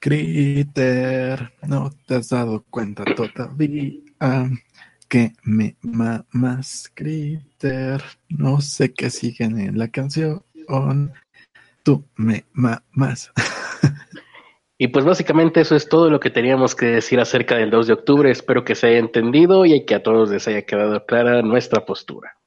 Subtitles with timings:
[0.00, 3.92] Critter, no te has dado cuenta todavía
[5.08, 8.02] que me mamas, Critter.
[8.28, 10.42] No sé qué siguen en la canción.
[11.82, 13.32] Tú me mamas.
[14.82, 17.92] Y pues básicamente eso es todo lo que teníamos que decir acerca del 2 de
[17.92, 18.30] octubre.
[18.30, 22.38] Espero que se haya entendido y que a todos les haya quedado clara nuestra postura.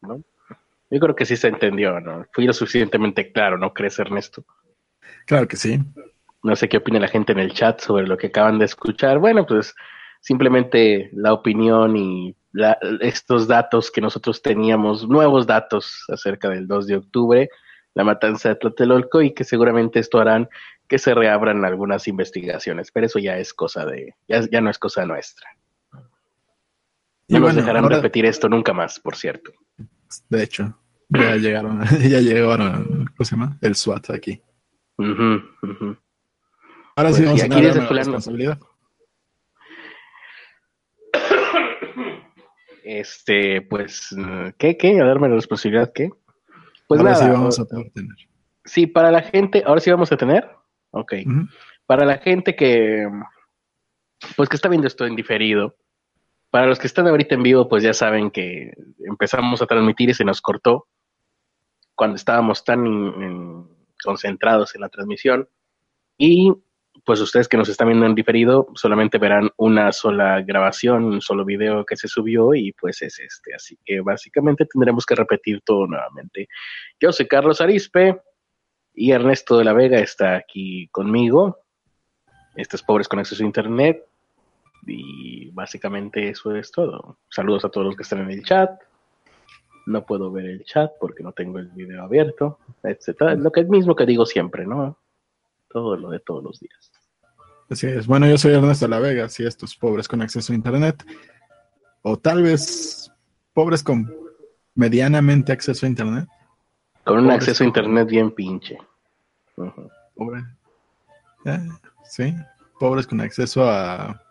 [0.00, 0.22] ¿no?
[0.90, 2.24] Yo creo que sí se entendió, ¿no?
[2.32, 4.46] Fui lo suficientemente claro, ¿no crees, Ernesto?
[5.26, 5.78] Claro que sí.
[6.44, 9.18] No sé qué opina la gente en el chat sobre lo que acaban de escuchar.
[9.18, 9.74] Bueno, pues
[10.20, 12.36] simplemente la opinión y
[13.00, 17.48] estos datos que nosotros teníamos, nuevos datos acerca del 2 de octubre,
[17.94, 20.48] la matanza de Tlatelolco y que seguramente esto harán
[20.86, 25.06] que se reabran algunas investigaciones, pero eso ya es cosa de, ya, no es cosa
[25.06, 25.48] nuestra.
[27.28, 29.50] No nos dejarán repetir esto nunca más, por cierto.
[30.28, 33.58] De hecho, ya llegaron, ya llegaron, ¿cómo se llama?
[33.62, 34.42] El SWAT aquí.
[36.96, 38.58] Ahora sí pues, vamos a darme la responsabilidad.
[42.84, 44.14] Este, pues,
[44.58, 45.00] ¿qué, qué?
[45.00, 46.10] A darme la responsabilidad, ¿qué?
[46.86, 48.16] Pues ahora sí vamos a poder tener.
[48.64, 50.48] Sí, para la gente, ahora sí vamos a tener.
[50.90, 51.14] Ok.
[51.86, 53.08] Para la gente que,
[54.36, 55.76] pues que está viendo esto en diferido,
[56.50, 60.14] para los que están ahorita en vivo, pues ya saben que empezamos a transmitir y
[60.14, 60.86] se nos cortó
[61.96, 63.68] cuando estábamos tan
[64.02, 65.48] concentrados en la transmisión.
[66.16, 66.52] Y
[67.04, 71.44] pues ustedes que nos están viendo en diferido solamente verán una sola grabación, un solo
[71.44, 73.54] video que se subió y pues es este.
[73.54, 76.48] Así que básicamente tendremos que repetir todo nuevamente.
[76.98, 78.20] Yo soy Carlos Arispe.
[78.96, 81.58] Y Ernesto de la Vega está aquí conmigo.
[82.54, 84.06] Estos pobres con acceso a internet.
[84.86, 87.18] Y básicamente eso es todo.
[87.28, 88.70] Saludos a todos los que están en el chat.
[89.86, 93.34] No puedo ver el chat porque no tengo el video abierto, etcétera.
[93.34, 94.96] Lo que es mismo que digo siempre, ¿no?
[95.74, 96.92] Todo lo de todos los días.
[97.68, 98.06] Así es.
[98.06, 101.04] Bueno, yo soy Ernesto la Vega, si estos pobres con acceso a internet.
[102.02, 103.10] O tal vez
[103.52, 104.08] pobres con
[104.76, 106.28] medianamente acceso a internet.
[107.02, 108.78] Con un acceso a internet bien pinche.
[110.14, 110.44] Pobre.
[112.04, 112.32] sí,
[112.78, 114.22] pobres con acceso a.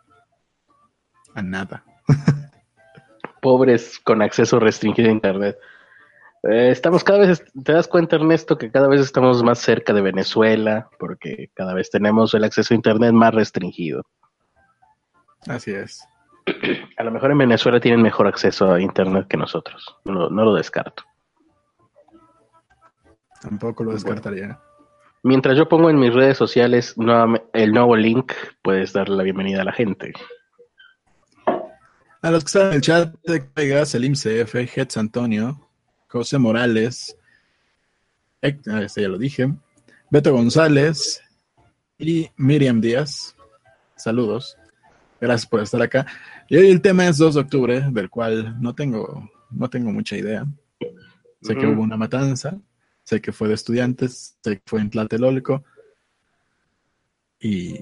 [1.36, 1.84] a nada.
[3.42, 5.58] pobres con acceso restringido a internet.
[6.44, 10.02] Eh, estamos cada vez, te das cuenta Ernesto, que cada vez estamos más cerca de
[10.02, 14.04] Venezuela, porque cada vez tenemos el acceso a internet más restringido.
[15.48, 16.06] Así es.
[16.98, 21.04] A lo mejor en Venezuela tienen mejor acceso a internet que nosotros, no lo descarto.
[23.42, 24.60] Tampoco lo descartaría.
[25.22, 26.96] Mientras yo pongo en mis redes sociales
[27.54, 30.14] el nuevo link, puedes darle la bienvenida a la gente.
[32.22, 33.16] A los que están en el chat,
[33.54, 35.70] Pega, Selim CF, Hetz Antonio,
[36.14, 37.18] José Morales,
[38.44, 39.52] ah, este ya lo dije,
[40.12, 41.24] Beto González
[41.98, 43.36] y Miriam Díaz.
[43.96, 44.56] Saludos.
[45.20, 46.06] Gracias por estar acá.
[46.48, 50.16] Y hoy el tema es 2 de octubre, del cual no tengo, no tengo mucha
[50.16, 50.46] idea.
[51.42, 52.60] Sé que hubo una matanza,
[53.02, 55.64] sé que fue de estudiantes, sé que fue en Tlatelolco
[57.40, 57.80] y,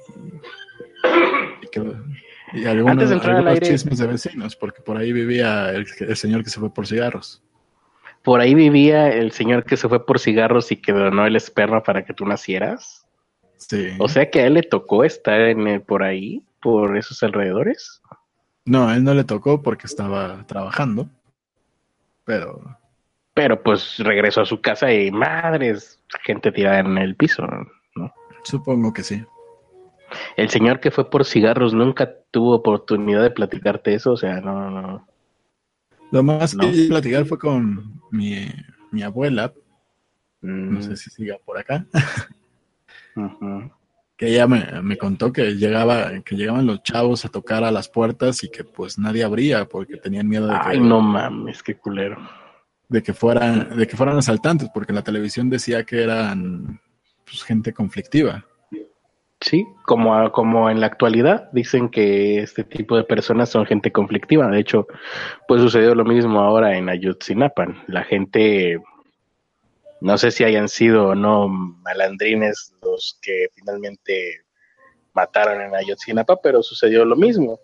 [2.54, 6.88] y, algunos, chismes de vecinos, porque por ahí vivía el, señor que se fue por
[6.88, 7.44] cigarros.
[8.24, 11.84] Por ahí vivía el señor que se fue por cigarros y que donó el esperma
[11.84, 13.06] para que tú nacieras.
[13.58, 13.90] Sí.
[14.00, 18.02] O sea que a él le tocó estar en por ahí, por esos alrededores.
[18.66, 21.10] No, a él no le tocó porque estaba trabajando.
[22.26, 22.62] Pero
[23.34, 27.46] pero pues regresó a su casa y madres, gente tirada en el piso,
[27.96, 28.14] ¿no?
[28.44, 29.24] Supongo que sí.
[30.36, 34.70] El señor que fue por cigarros nunca tuvo oportunidad de platicarte eso, o sea, no,
[34.70, 35.08] no.
[36.12, 38.48] Lo más que platicar fue con mi,
[38.92, 39.54] mi abuela.
[40.42, 40.84] No mm.
[40.84, 41.86] sé si siga por acá.
[44.18, 47.90] Que ella me, me, contó que llegaba, que llegaban los chavos a tocar a las
[47.90, 50.62] puertas y que pues nadie abría porque tenían miedo de que.
[50.64, 52.18] Ay, no mames, qué culero
[52.92, 56.82] de que fueran, de que fueran asaltantes, porque la televisión decía que eran
[57.24, 58.46] pues, gente conflictiva.
[59.42, 64.48] Sí, como, como en la actualidad dicen que este tipo de personas son gente conflictiva.
[64.48, 64.88] De hecho,
[65.48, 67.84] pues sucedió lo mismo ahora en Ayutzinapan.
[67.88, 68.80] La gente,
[70.00, 74.42] no sé si hayan sido o no malandrines los que finalmente
[75.14, 77.60] mataron en Ayotzinapa, pero sucedió lo mismo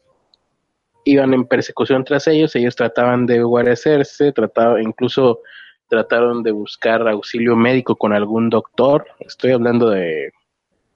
[1.08, 5.42] iban en persecución tras ellos, ellos trataban de guarecerse, trataban, incluso
[5.88, 9.08] trataron de buscar auxilio médico con algún doctor.
[9.20, 10.34] Estoy hablando de,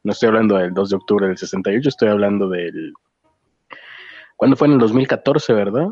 [0.03, 2.93] no estoy hablando del 2 de octubre del 68, estoy hablando del,
[4.35, 4.67] ¿cuándo fue?
[4.67, 5.87] En el 2014, ¿verdad?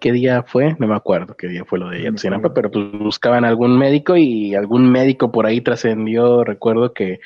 [0.00, 0.76] ¿Qué día fue?
[0.78, 4.54] No me acuerdo qué día fue lo de Yatzinapa, pero pues buscaban algún médico y
[4.54, 7.20] algún médico por ahí trascendió, recuerdo que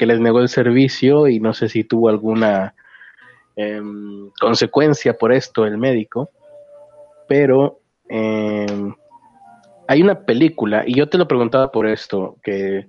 [0.00, 2.74] que les negó el servicio y no sé si tuvo alguna
[3.54, 6.30] em, consecuencia por esto el médico,
[7.28, 8.94] pero em,
[9.86, 12.88] hay una película, y yo te lo preguntaba por esto, que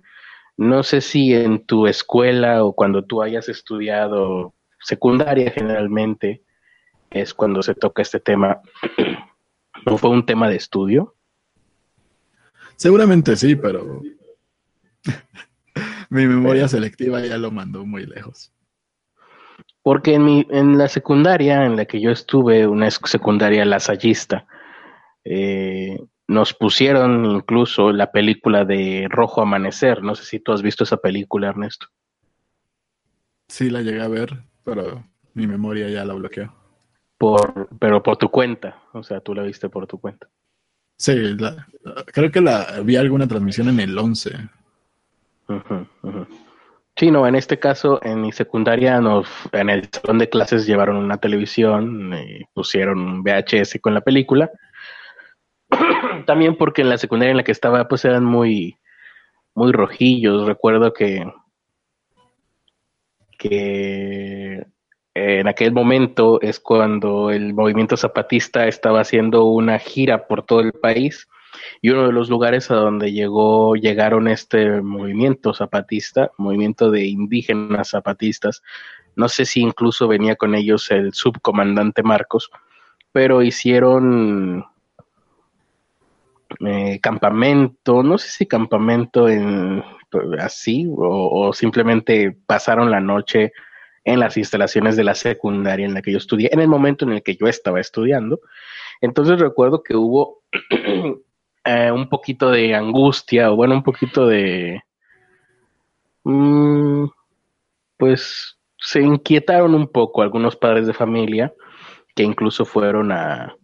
[0.62, 6.44] no sé si en tu escuela o cuando tú hayas estudiado secundaria generalmente
[7.10, 8.62] es cuando se toca este tema,
[9.88, 11.16] ¿no fue un tema de estudio?
[12.76, 14.04] Seguramente sí, pero
[16.12, 18.54] mi memoria selectiva ya lo mandó muy lejos.
[19.82, 24.46] Porque en, mi, en la secundaria en la que yo estuve, una secundaria lasallista,
[25.26, 25.98] eh,
[26.32, 30.02] nos pusieron incluso la película de Rojo Amanecer.
[30.02, 31.88] No sé si tú has visto esa película, Ernesto.
[33.50, 36.54] Sí, la llegué a ver, pero mi memoria ya la bloqueó.
[37.18, 40.30] Por, pero por tu cuenta, o sea, tú la viste por tu cuenta.
[40.98, 41.14] Sí,
[42.14, 44.32] creo que la vi alguna transmisión en el 11.
[46.96, 50.96] Sí, no, en este caso, en mi secundaria, nos, en el salón de clases llevaron
[50.96, 54.50] una televisión, y pusieron un VHS con la película.
[56.26, 58.78] También porque en la secundaria en la que estaba, pues eran muy,
[59.56, 60.46] muy rojillos.
[60.46, 61.26] Recuerdo que,
[63.38, 64.66] que
[65.14, 70.74] en aquel momento es cuando el movimiento zapatista estaba haciendo una gira por todo el
[70.74, 71.28] país
[71.82, 77.90] y uno de los lugares a donde llegó llegaron este movimiento zapatista, movimiento de indígenas
[77.90, 78.64] zapatistas.
[79.16, 82.50] No sé si incluso venía con ellos el subcomandante Marcos,
[83.12, 84.66] pero hicieron
[86.66, 89.84] eh, campamento, no sé si campamento en
[90.40, 93.54] así o simplemente pasaron la noche
[94.04, 97.14] en las instalaciones de la secundaria en la que yo estudié, en el momento en
[97.14, 98.40] el que yo estaba estudiando.
[99.00, 100.42] Entonces recuerdo que hubo
[101.66, 104.82] eh, un poquito de angustia, o bueno, un poquito de...
[106.24, 107.06] Mm,
[107.98, 111.54] pues se inquietaron un poco algunos padres de familia
[112.16, 113.56] que incluso fueron a,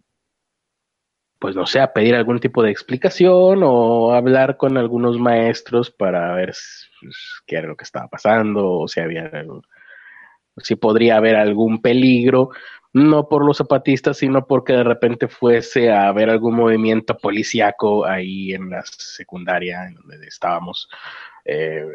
[1.39, 6.33] pues no sé, a pedir algún tipo de explicación o hablar con algunos maestros para
[6.33, 6.53] ver
[7.01, 9.29] pues, qué era lo que estaba pasando o si había
[10.57, 12.49] si podría haber algún peligro,
[12.93, 18.53] no por los zapatistas, sino porque de repente fuese a haber algún movimiento policíaco ahí
[18.53, 20.89] en la secundaria en donde estábamos.
[21.45, 21.85] Eh,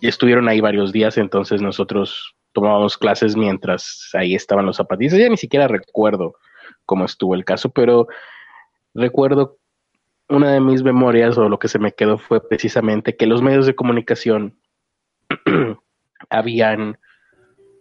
[0.00, 5.20] estuvieron ahí varios días, entonces nosotros tomábamos clases mientras ahí estaban los zapatistas.
[5.20, 6.34] Ya ni siquiera recuerdo
[6.84, 8.08] cómo estuvo el caso, pero
[8.94, 9.58] recuerdo
[10.28, 13.66] una de mis memorias o lo que se me quedó fue precisamente que los medios
[13.66, 14.58] de comunicación
[16.30, 16.98] habían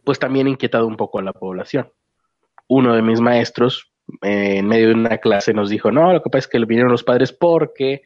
[0.03, 1.91] pues también inquietado un poco a la población.
[2.67, 6.29] Uno de mis maestros, eh, en medio de una clase, nos dijo, no, lo que
[6.29, 8.01] pasa es que vinieron los padres porque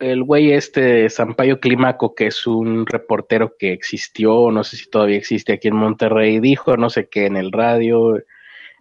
[0.00, 5.16] el güey este, Sampaio Climaco, que es un reportero que existió, no sé si todavía
[5.16, 8.22] existe aquí en Monterrey, dijo no sé qué en el radio.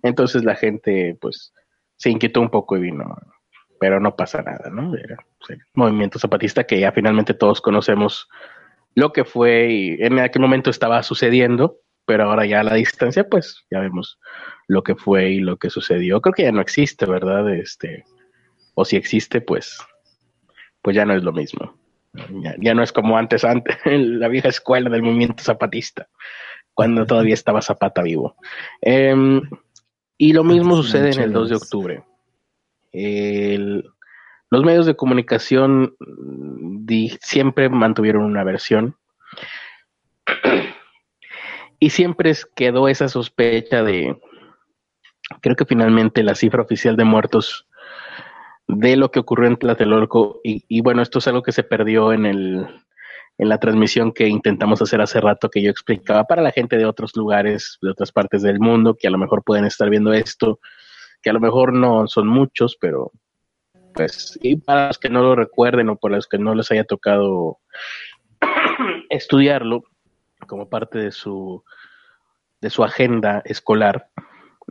[0.04, 1.54] Entonces la gente, pues,
[1.98, 3.18] se inquietó un poco y vino,
[3.80, 4.96] pero no pasa nada, ¿no?
[4.96, 5.18] Era
[5.50, 8.30] el movimiento zapatista que ya finalmente todos conocemos
[8.96, 13.28] lo que fue y en aquel momento estaba sucediendo pero ahora ya a la distancia,
[13.28, 14.18] pues ya vemos
[14.68, 16.22] lo que fue y lo que sucedió.
[16.22, 17.54] Creo que ya no existe, ¿verdad?
[17.54, 18.06] Este,
[18.76, 19.78] o si existe, pues,
[20.82, 21.78] pues ya no es lo mismo.
[22.62, 26.08] Ya, no es como antes, antes, en la vieja escuela del movimiento zapatista,
[26.74, 28.38] cuando todavía estaba Zapata vivo.
[28.80, 29.42] Em,
[30.18, 32.04] y lo mismo sucede en el 2 de octubre.
[34.50, 35.96] los medios de comunicación
[37.22, 38.96] siempre mantuvieron una versión
[41.80, 44.20] y siempre quedó esa sospecha de,
[45.42, 47.68] creo que finalmente la cifra oficial de muertos
[48.68, 52.12] de lo que ocurrió en Tlatelolco, y, y bueno, esto es algo que se perdió
[52.12, 52.68] en, el,
[53.38, 56.86] en la transmisión que intentamos hacer hace rato, que yo explicaba para la gente de
[56.86, 60.60] otros lugares, de otras partes del mundo, que a lo mejor pueden estar viendo esto,
[61.22, 63.12] que a lo mejor no son muchos, pero
[63.94, 66.84] pues, y para los que no lo recuerden o por los que no les haya
[66.84, 67.60] tocado
[69.10, 69.84] estudiarlo,
[70.48, 71.64] como parte de su,
[72.62, 74.10] de su agenda escolar,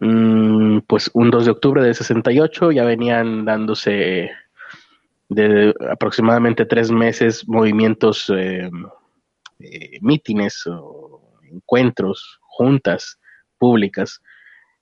[0.00, 4.30] mm, pues un 2 de octubre de 68 ya venían dándose
[5.28, 8.70] de aproximadamente tres meses movimientos, eh,
[9.58, 13.18] eh, mítines o encuentros, juntas
[13.58, 14.20] públicas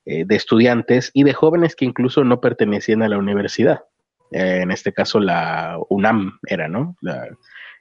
[0.04, 3.84] eh, de estudiantes y de jóvenes que incluso no pertenecían a la universidad.
[4.30, 6.96] en este caso la UNAM era, ¿no?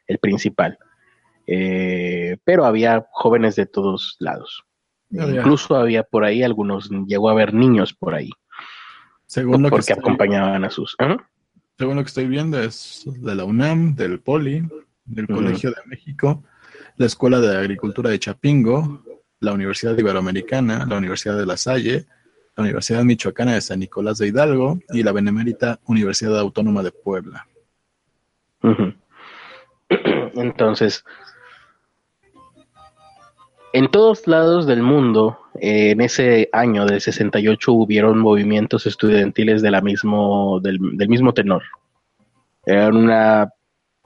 [0.07, 0.77] el principal.
[1.45, 4.63] Eh, pero había jóvenes de todos lados.
[5.09, 8.31] Incluso había por ahí algunos, llegó a haber niños por ahí.
[9.27, 10.95] Según lo porque acompañaban a sus.
[11.77, 14.67] Según lo que estoy viendo, es de la UNAM, del POLI,
[15.05, 16.43] del Colegio de México,
[16.97, 19.03] la Escuela de Agricultura de Chapingo,
[19.39, 22.05] la Universidad Iberoamericana, la Universidad de La Salle,
[22.55, 27.47] la Universidad Michoacana de San Nicolás de Hidalgo y la Benemérita Universidad Autónoma de Puebla.
[29.89, 31.03] Entonces,
[33.73, 39.71] en todos lados del mundo, eh, en ese año del 68 hubieron movimientos estudiantiles de
[39.71, 41.63] la mismo, del, mismo tenor.
[42.67, 43.49] Era una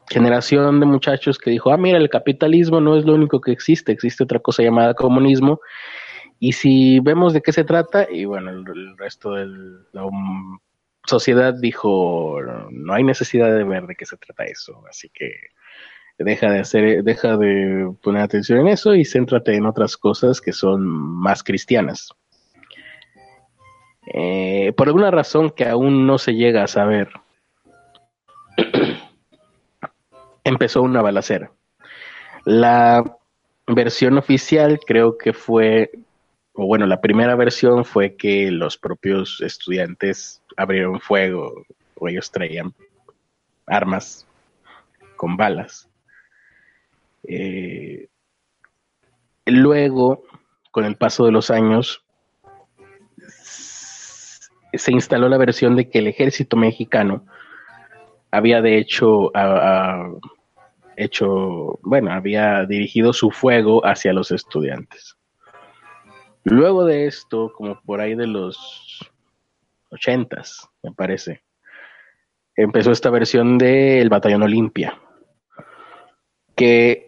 [0.10, 3.92] generación de muchachos que dijo, ah, mira, el capitalismo no es lo único que existe,
[3.92, 5.60] existe otra cosa llamada comunismo.
[6.40, 9.48] Y si vemos de qué se trata, y bueno, el, resto de
[9.92, 10.04] la
[11.06, 12.38] sociedad dijo,
[12.72, 15.30] no hay necesidad de ver de qué se trata eso, así que
[16.18, 20.52] deja de hacer, deja de poner atención en eso y céntrate en otras cosas que
[20.52, 22.10] son más cristianas.
[24.14, 27.10] Eh, por alguna razón que aún no se llega a saber,
[30.44, 31.52] empezó una balacera.
[32.46, 33.04] La
[33.68, 35.92] versión oficial creo que fue,
[36.54, 42.74] o bueno, la primera versión fue que los propios estudiantes abrieron fuego o ellos traían
[43.66, 44.26] armas
[45.18, 45.90] con balas.
[47.28, 48.08] Eh,
[49.46, 50.24] luego,
[50.72, 52.04] con el paso de los años,
[54.74, 57.26] se instaló la versión de que el ejército mexicano
[58.32, 59.32] había de hecho
[60.98, 65.16] hecho, bueno, había dirigido su fuego hacia los estudiantes.
[66.44, 69.00] Luego de esto, como por ahí de los
[69.90, 71.44] ochentas, me parece,
[72.56, 75.00] empezó esta versión del Batallón Olimpia,
[76.56, 77.07] que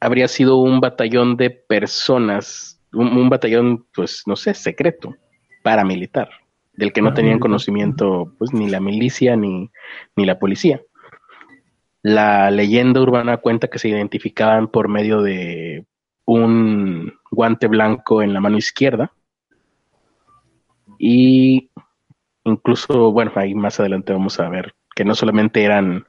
[0.00, 5.14] habría sido un batallón de personas, un, batallón, pues, no sé, secreto,
[5.62, 6.30] paramilitar,
[6.72, 9.70] del que no tenían conocimiento, pues, ni la milicia ni,
[10.16, 10.80] ni la policía.
[12.02, 15.84] La leyenda urbana cuenta que se identificaban por medio de
[16.24, 19.12] un guante blanco en la mano izquierda.
[20.98, 21.70] Y
[22.44, 26.06] incluso, bueno, ahí más adelante vamos a ver que no solamente eran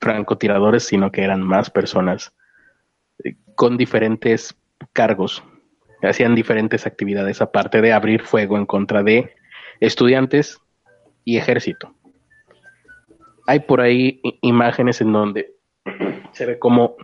[0.00, 2.32] francotiradores, sino que eran más personas
[3.54, 4.56] con diferentes
[4.92, 5.42] cargos,
[6.02, 9.34] hacían diferentes actividades aparte de abrir fuego en contra de
[9.80, 10.60] estudiantes
[11.24, 11.94] y ejército.
[13.46, 15.54] Hay por ahí imágenes en donde
[16.32, 16.96] se ve como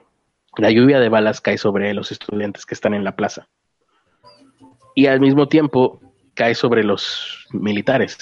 [0.56, 3.49] la lluvia de balas cae sobre los estudiantes que están en la plaza.
[4.94, 6.00] Y al mismo tiempo
[6.35, 8.18] cae sobre los militares.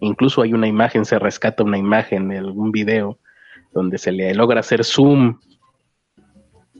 [0.00, 3.18] Incluso hay una imagen, se rescata una imagen de algún video
[3.72, 5.40] donde se le logra hacer zoom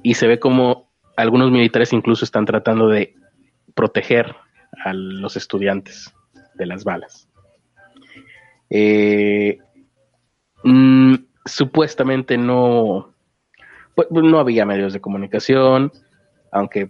[0.06, 3.16] y se ve como algunos militares incluso están tratando de
[3.74, 4.36] proteger
[4.84, 6.14] a los estudiantes
[6.54, 7.28] de las balas.
[8.70, 9.58] Eh,
[10.62, 13.14] mm, supuestamente no,
[13.96, 15.90] pues, no había medios de comunicación,
[16.52, 16.88] aunque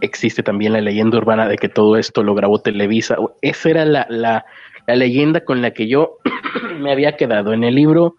[0.00, 3.16] existe también la leyenda urbana de que todo esto lo grabó Televisa.
[3.42, 4.44] Esa era la, la
[4.86, 6.18] leyenda con la que yo
[6.78, 8.14] me había quedado en el libro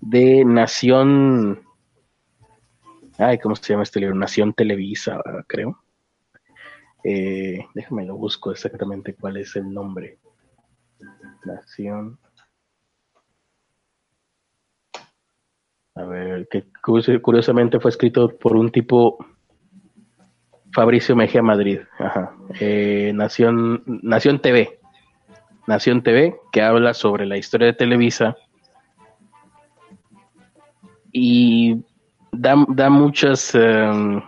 [0.00, 1.62] de Nación
[3.18, 4.14] Ay, ¿cómo se llama este libro?
[4.14, 5.78] Nación Televisa, creo.
[7.04, 10.18] Eh, déjame lo busco exactamente cuál es el nombre.
[11.44, 12.18] Nación.
[15.94, 19.18] A ver, que curiosamente fue escrito por un tipo
[20.72, 21.80] Fabricio Mejía Madrid.
[21.98, 22.34] Ajá.
[22.58, 24.80] Eh, Nación, Nación TV.
[25.68, 28.36] Nación TV, que habla sobre la historia de Televisa.
[31.12, 31.84] Y
[32.38, 34.22] da, muchas, em,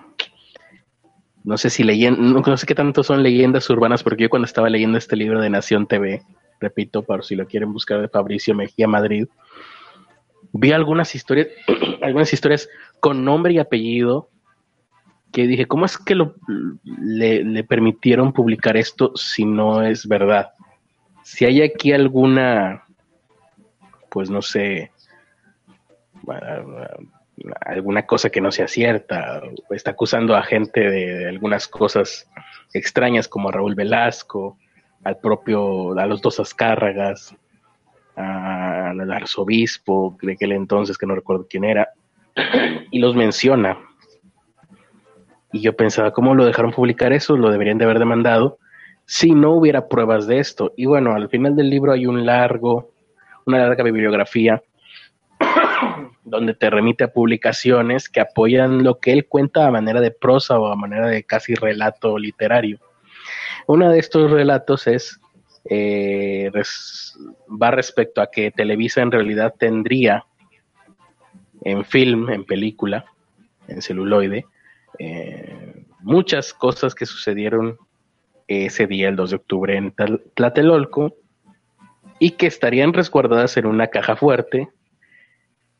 [1.44, 4.70] no sé si leyendas, no, sé qué tanto son leyendas urbanas, porque yo cuando estaba
[4.70, 6.22] leyendo este libro de Nación TV,
[6.60, 9.26] repito, para si lo quieren buscar de Fabricio Mejía Madrid,
[10.52, 11.48] vi algunas historias,
[12.02, 12.68] algunas historias
[13.00, 14.30] con nombre y apellido
[15.32, 16.34] que dije, ¿cómo es que lo,
[16.84, 20.52] le, le, permitieron publicar esto si no es verdad?
[21.22, 22.84] Si hay aquí alguna,
[24.08, 24.92] pues no sé,
[27.60, 32.28] alguna cosa que no sea cierta, está acusando a gente de, algunas cosas
[32.72, 34.58] extrañas como a Raúl Velasco,
[35.04, 37.34] al propio, a los dos Azcárragas,
[38.16, 41.90] al arzobispo de aquel entonces que no recuerdo quién era,
[42.90, 43.78] y los menciona.
[45.52, 47.36] Y yo pensaba, ¿cómo lo dejaron publicar eso?
[47.36, 48.58] Lo deberían de haber demandado
[49.04, 50.72] si no hubiera pruebas de esto.
[50.76, 52.90] Y bueno, al final del libro hay un largo,
[53.46, 54.62] una larga bibliografía
[56.26, 60.58] donde te remite a publicaciones que apoyan lo que él cuenta a manera de prosa
[60.58, 62.78] o a manera de casi relato literario.
[63.66, 65.20] Uno de estos relatos es
[65.68, 66.50] eh,
[67.50, 70.24] va respecto a que Televisa en realidad tendría
[71.62, 73.04] en film, en película,
[73.66, 74.46] en celuloide,
[74.98, 77.78] eh, muchas cosas que sucedieron
[78.46, 79.94] ese día, el 2 de octubre, en
[80.34, 81.16] Tlatelolco,
[82.18, 84.68] y que estarían resguardadas en una caja fuerte.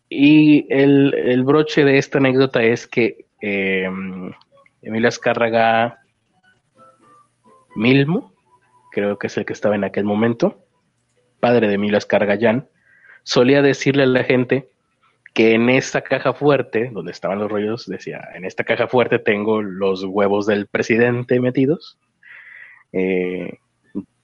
[0.09, 3.89] Y el, broche de esta anécdota es que eh,
[4.83, 6.01] Emilio Azcárraga
[7.75, 8.33] Milmo,
[8.93, 10.65] creo que es el que estaba en aquel momento,
[11.41, 12.65] padre de Emilio Azcárraga
[13.23, 14.69] solía decirle a la gente
[15.35, 19.61] que en esta caja fuerte, donde estaban los rollos, decía, en esta caja fuerte tengo
[19.61, 21.99] los huevos del presidente metidos,
[22.93, 23.59] eh,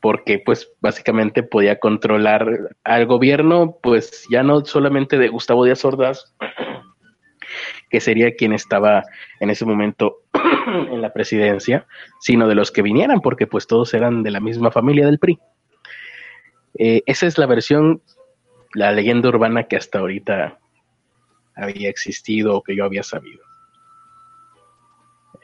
[0.03, 6.35] porque pues básicamente podía controlar al gobierno, pues ya no solamente de Gustavo Díaz Ordaz,
[7.89, 9.05] que sería quien estaba
[9.39, 10.23] en ese momento
[10.91, 11.87] en la presidencia,
[12.19, 15.39] sino de los que vinieran, porque pues todos eran de la misma familia del PRI.
[16.79, 18.03] Eh, esa es la versión,
[18.75, 20.59] la leyenda urbana que hasta ahorita
[21.55, 23.45] había existido o que yo había sabido.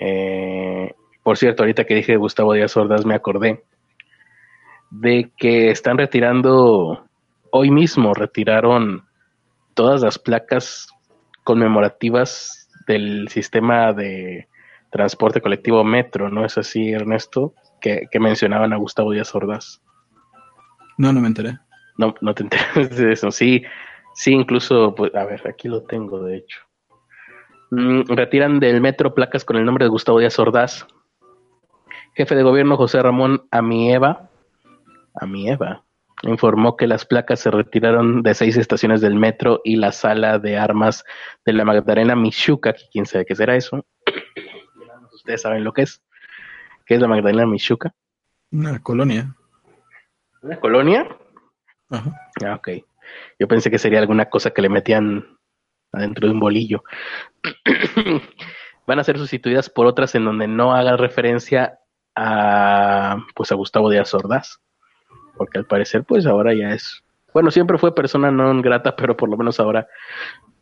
[0.00, 3.62] Eh, por cierto, ahorita que dije Gustavo Díaz Ordaz me acordé
[4.90, 7.04] de que están retirando,
[7.50, 9.04] hoy mismo retiraron
[9.75, 10.88] todas las placas
[11.45, 14.49] conmemorativas del sistema de
[14.90, 17.54] transporte colectivo Metro, ¿no es así, Ernesto?
[17.80, 19.80] Que, mencionaban a Gustavo Díaz Ordaz.
[20.97, 21.59] No, no me enteré.
[21.97, 23.30] No, no te enteras de eso.
[23.30, 23.62] Sí,
[24.14, 26.59] sí, incluso, pues, a ver, aquí lo tengo, de hecho.
[27.71, 30.87] Mm, retiran del metro placas con el nombre de Gustavo Díaz Ordaz.
[32.14, 34.28] Jefe de gobierno José Ramón Amieva
[35.20, 35.84] a mi Eva.
[36.22, 40.56] Informó que las placas se retiraron de seis estaciones del metro y la sala de
[40.56, 41.04] armas
[41.44, 43.87] de la Magdalena Michuca, que quién sabe qué será eso.
[45.12, 46.02] Ustedes saben lo que es.
[46.87, 47.94] ¿Qué es la Magdalena Michuca?
[48.50, 49.37] Una colonia.
[50.42, 51.06] ¿Una colonia?
[51.90, 52.12] Ajá.
[52.44, 52.68] Ah, ok.
[53.38, 55.38] Yo pensé que sería alguna cosa que le metían
[55.92, 56.82] adentro de un bolillo.
[58.87, 61.78] Van a ser sustituidas por otras en donde no haga referencia
[62.16, 64.61] a pues a Gustavo Díaz Ordaz
[65.38, 69.31] porque al parecer pues ahora ya es, bueno, siempre fue persona no grata, pero por
[69.31, 69.88] lo menos ahora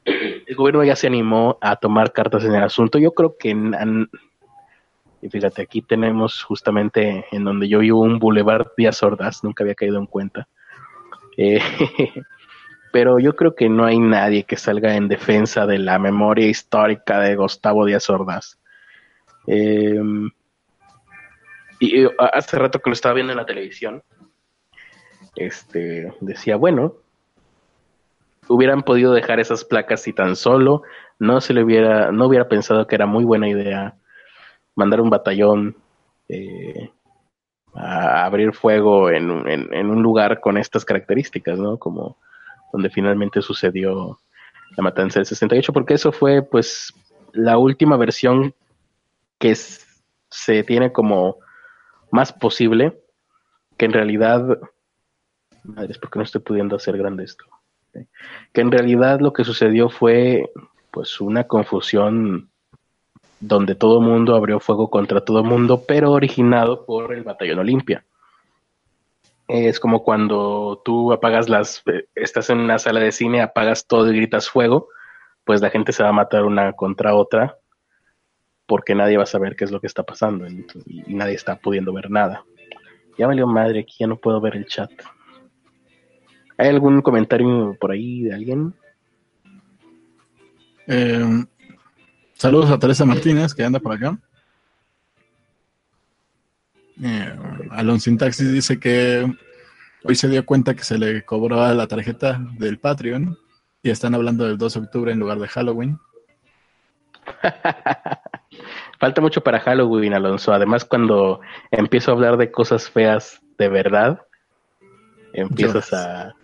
[0.07, 2.99] el gobierno ya se animó a tomar cartas en el asunto.
[2.99, 3.57] Yo creo que,
[5.21, 9.75] y fíjate, aquí tenemos justamente en donde yo vivo un Boulevard Díaz Ordaz, nunca había
[9.75, 10.47] caído en cuenta.
[11.37, 11.61] Eh,
[12.93, 17.21] pero yo creo que no hay nadie que salga en defensa de la memoria histórica
[17.21, 18.59] de Gustavo Díaz Ordaz.
[19.47, 20.31] Em,
[21.79, 24.03] y hace rato que lo estaba viendo en la televisión,
[25.37, 26.95] este, decía, bueno,
[28.49, 30.83] hubieran podido dejar esas placas si tan solo
[31.19, 33.95] no se le hubiera, no hubiera pensado que era muy buena idea
[34.75, 35.77] mandar un batallón
[36.29, 36.91] eh,
[37.75, 41.79] a abrir fuego en, un lugar con estas características, ¿no?
[41.79, 42.17] Como
[42.73, 44.19] donde finalmente sucedió
[44.77, 46.93] la matanza del 68, porque eso fue pues
[47.33, 48.55] la última versión
[49.39, 51.37] que se tiene como
[52.11, 52.99] más posible,
[53.77, 54.59] que en realidad
[55.67, 57.45] madres, porque no estoy pudiendo hacer grande esto?
[58.53, 60.51] Que en realidad lo que sucedió fue
[60.91, 62.51] pues una confusión
[63.41, 68.05] donde todo mundo abrió fuego contra todo mundo, pero originado por el Batallón Olimpia.
[69.49, 74.11] Es como cuando tú apagas las, eh, estás en una sala de cine, apagas todo
[74.11, 74.89] y gritas fuego,
[75.45, 77.57] pues la gente se va a matar una contra otra
[78.67, 80.67] porque nadie va a saber qué es lo que está pasando y,
[81.07, 82.45] nadie está pudiendo ver nada.
[83.17, 84.91] Ya valió madre, aquí ya no puedo ver el chat.
[86.59, 88.75] ¿Hay algún comentario por ahí de alguien?
[90.87, 91.45] Eh,
[92.35, 94.19] saludos a Teresa Martínez, que anda por acá.
[97.03, 97.37] Eh,
[97.73, 99.31] Alonso Sintaxis dice que
[100.05, 103.37] hoy se dio cuenta que se le cobraba la tarjeta del Patreon
[103.83, 105.99] y están hablando del 2 de octubre en lugar de Halloween.
[108.99, 110.55] Falta mucho para Halloween, Alonso.
[110.55, 111.41] Además, cuando
[111.71, 114.23] empiezo a hablar de cosas feas de verdad,
[115.35, 116.35] empiezas a,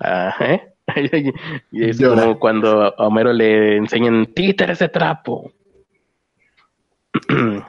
[0.00, 0.72] ¿eh?
[1.72, 5.52] y es como cuando a Homero le enseñan títeres de trapo.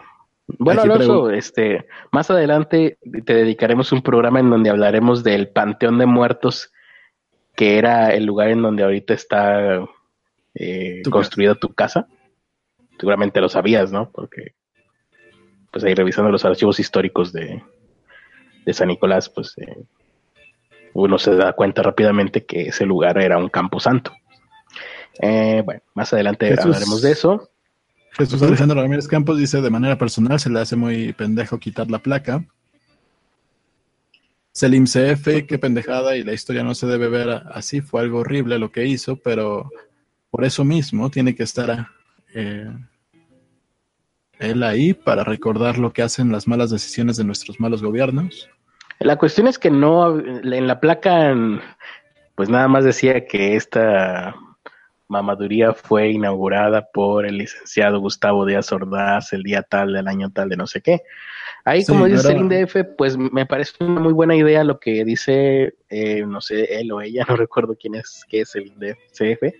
[0.47, 6.05] bueno, Alonso, este, más adelante te dedicaremos un programa en donde hablaremos del Panteón de
[6.05, 6.71] Muertos,
[7.55, 9.83] que era el lugar en donde ahorita está
[10.53, 12.07] eh, construida tu casa.
[12.99, 14.09] Seguramente lo sabías, ¿no?
[14.11, 14.53] Porque,
[15.71, 17.63] pues ahí revisando los archivos históricos de,
[18.65, 19.85] de San Nicolás, pues eh,
[20.93, 24.13] uno se da cuenta rápidamente que ese lugar era un campo santo.
[25.19, 27.49] Eh, bueno, más adelante hablaremos de eso.
[28.13, 31.99] Jesús Alejandro Ramírez Campos dice, de manera personal se le hace muy pendejo quitar la
[31.99, 32.43] placa.
[34.51, 38.57] Selim CF, qué pendejada y la historia no se debe ver así, fue algo horrible
[38.57, 39.69] lo que hizo, pero
[40.31, 41.89] por eso mismo tiene que estar
[42.33, 42.73] eh,
[44.39, 48.49] él ahí para recordar lo que hacen las malas decisiones de nuestros malos gobiernos.
[48.99, 51.35] La cuestión es que no, en la placa,
[52.35, 54.35] pues nada más decía que esta
[55.07, 60.49] mamaduría fue inaugurada por el licenciado Gustavo Díaz Ordaz el día tal del año tal
[60.49, 61.03] de no sé qué.
[61.63, 65.75] Ahí, como dice el INDF, pues me parece una muy buena idea lo que dice,
[65.89, 69.53] eh, no sé, él o ella, no recuerdo quién es, qué es el INDF,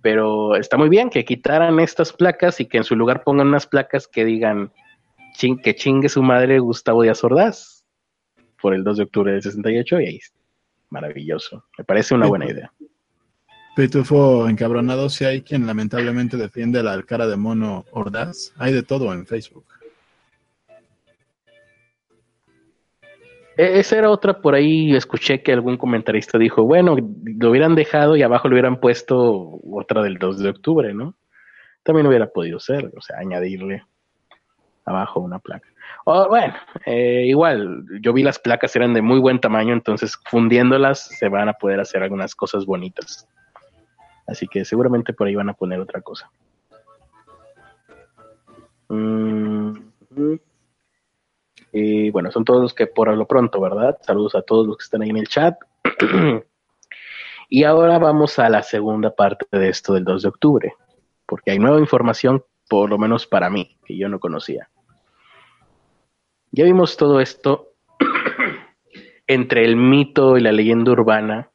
[0.00, 3.66] pero está muy bien que quitaran estas placas y que en su lugar pongan unas
[3.66, 4.72] placas que digan
[5.62, 7.75] que chingue su madre Gustavo Díaz Ordaz
[8.60, 10.20] por el 2 de octubre del 68 y ahí,
[10.90, 12.72] maravilloso, me parece una buena idea.
[13.76, 19.12] Pitufo encabronado, si hay quien lamentablemente defiende la cara de mono Ordaz, hay de todo
[19.12, 19.66] en Facebook.
[23.56, 28.16] E-, esa era otra, por ahí escuché que algún comentarista dijo, bueno, lo hubieran dejado
[28.16, 31.14] y abajo le hubieran puesto otra del 2 de octubre, ¿no?
[31.82, 33.84] También hubiera podido ser, o sea, añadirle
[34.84, 35.68] abajo una placa.
[36.04, 41.00] O bueno, eh, igual, yo vi las placas, eran de muy buen tamaño, entonces fundiéndolas
[41.00, 43.28] se van a poder hacer algunas cosas bonitas.
[44.26, 46.30] Así que seguramente por ahí van a poner otra cosa.
[48.88, 49.72] Mm,
[51.72, 53.98] y bueno, son todos los que por lo pronto, ¿verdad?
[54.02, 55.56] Saludos a todos los que están ahí en el chat.
[57.48, 60.74] y ahora vamos a la segunda parte de esto del 2 de octubre,
[61.26, 64.68] porque hay nueva información, por lo menos para mí, que yo no conocía.
[66.56, 67.74] Ya vimos todo esto
[69.26, 71.50] entre el mito y la leyenda urbana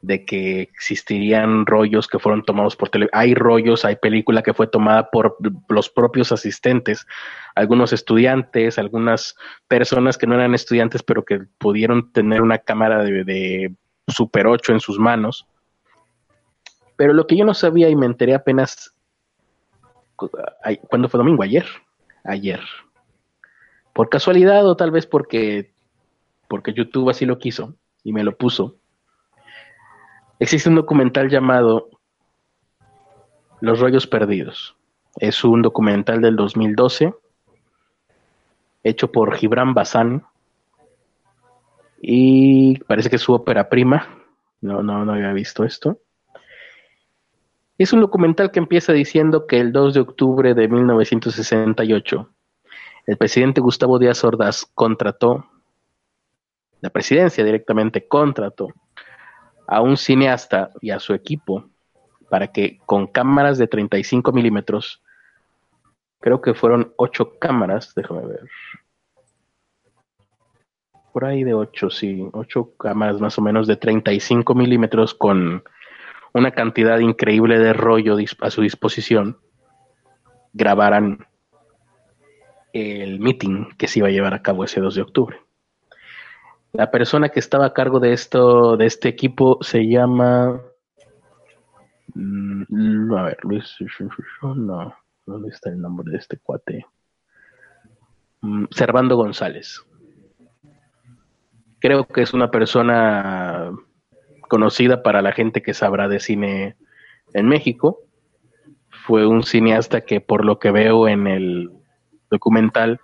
[0.00, 3.08] de que existirían rollos que fueron tomados por tele.
[3.12, 5.36] Hay rollos, hay película que fue tomada por
[5.68, 7.06] los propios asistentes,
[7.54, 9.36] algunos estudiantes, algunas
[9.68, 13.72] personas que no eran estudiantes, pero que pudieron tener una cámara de,
[14.08, 15.46] Super 8 en sus manos.
[16.96, 18.96] Pero lo que yo no sabía y me enteré apenas,
[20.16, 21.44] ¿cuándo fue domingo?
[21.44, 21.66] Ayer.
[22.24, 22.60] Ayer.
[23.98, 25.72] Por casualidad o tal vez porque,
[26.46, 28.76] porque YouTube así lo quiso y me lo puso
[30.38, 31.88] Existe un documental llamado
[33.60, 34.76] Los rollos perdidos.
[35.16, 37.12] Es un documental del 2012
[38.84, 40.22] hecho por Gibran Bazán
[42.00, 44.06] y parece que es su ópera prima.
[44.60, 45.98] No, no, no había visto esto.
[47.76, 52.32] Es un documental que empieza diciendo que el 2 de octubre de 1968
[53.08, 55.46] el presidente Gustavo Díaz Ordaz contrató,
[56.82, 58.68] la presidencia directamente contrató
[59.66, 61.70] a un cineasta y a su equipo
[62.28, 65.02] para que con cámaras de 35 milímetros,
[66.20, 68.44] creo que fueron ocho cámaras, déjame ver.
[71.10, 75.64] Por ahí de ocho, sí, ocho cámaras más o menos de 35 milímetros con
[76.34, 79.38] una cantidad increíble de rollo a su disposición,
[80.52, 81.26] grabaran
[82.72, 85.40] el meeting que se iba a llevar a cabo ese 2 de octubre.
[86.72, 90.60] La persona que estaba a cargo de esto, de este equipo, se llama.
[92.14, 93.74] Mm, a ver, Luis.
[94.42, 96.84] No, ¿dónde está el nombre de este cuate?
[98.42, 99.82] Mm, Servando González.
[101.80, 103.72] Creo que es una persona
[104.48, 106.76] conocida para la gente que sabrá de cine
[107.32, 108.00] en México.
[109.06, 111.70] Fue un cineasta que, por lo que veo en el
[112.30, 113.00] documental,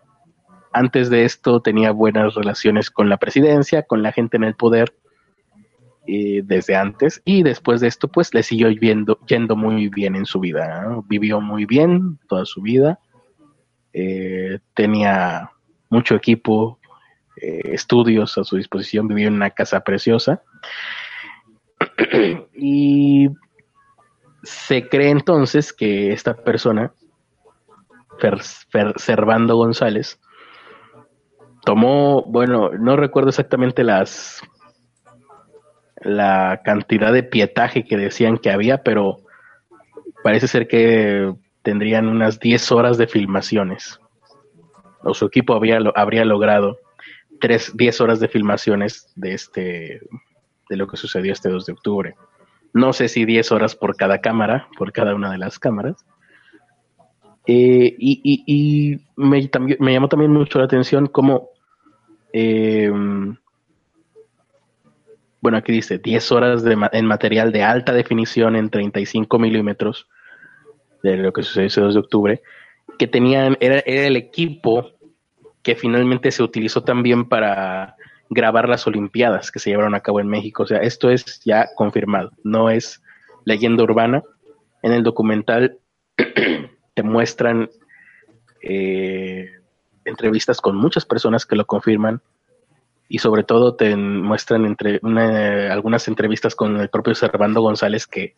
[0.73, 4.95] antes de esto tenía buenas relaciones con la presidencia, con la gente en el poder
[6.07, 7.23] desde antes.
[7.25, 11.01] Y después de esto pues le siguió yendo muy bien en su vida.
[11.07, 12.99] Vivió muy bien toda su vida,
[13.97, 15.53] eh, tenía
[15.89, 16.81] mucho equipo,
[17.41, 20.43] eh, estudios a su disposición, vivió en una casa preciosa.
[22.57, 23.29] Y
[24.43, 26.93] se cree entonces que esta persona,
[28.97, 30.21] Servando González,
[31.65, 34.43] tomó, bueno, no recuerdo exactamente las
[36.01, 39.21] la cantidad de pietaje que decían que había, pero
[40.23, 43.99] parece ser que tendrían unas 10 horas de filmaciones.
[45.03, 46.79] O su equipo había, habría logrado
[47.41, 50.01] 3, 10 horas de filmaciones de este
[50.69, 52.15] de lo que sucedió este 2 de octubre.
[52.73, 56.05] No sé si 10 horas por cada cámara, por cada una de las cámaras.
[57.47, 61.51] Eh, y, me, me, llamó también mucho la atención cómo
[62.33, 62.91] eh,
[65.45, 70.09] bueno, aquí dice 10 horas de, en material de alta definición en 35 milímetros
[71.03, 72.43] de lo que sucedió ese 2 de octubre,
[72.99, 74.93] que tenían, era, el equipo
[75.63, 77.95] que finalmente se utilizó también para
[78.31, 80.63] grabar las Olimpiadas que se llevaron a cabo en México.
[80.63, 83.03] O sea, esto es ya confirmado, no es
[83.45, 84.23] leyenda urbana.
[84.83, 85.77] En el documental
[86.95, 87.71] te muestran
[88.63, 89.51] eh,
[90.05, 92.23] entrevistas con muchas personas que lo confirman
[93.09, 95.01] y sobre todo te muestran entre
[95.71, 98.35] algunas entrevistas con el propio Servando González que,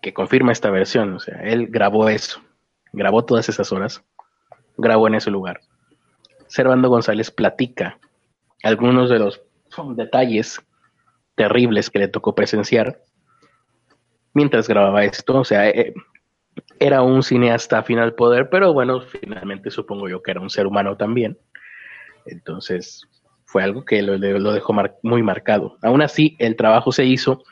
[0.00, 1.14] que confirma esta versión.
[1.14, 2.40] O sea, él grabó eso,
[2.92, 4.02] grabó todas esas horas,
[4.76, 5.60] grabó en ese lugar.
[6.46, 7.98] Servando González platica
[8.62, 9.42] algunos de los
[9.94, 10.60] detalles
[11.34, 13.02] terribles que le tocó presenciar
[14.32, 15.38] mientras grababa esto.
[15.38, 15.92] O sea, eh,
[16.80, 20.96] era un cineasta final poder, pero bueno, finalmente supongo yo que era un ser humano
[20.96, 21.38] también.
[22.26, 23.06] Entonces,
[23.44, 24.18] fue algo que lo,
[24.52, 25.78] dejó muy marcado.
[25.82, 27.42] Aún así, el trabajo se hizo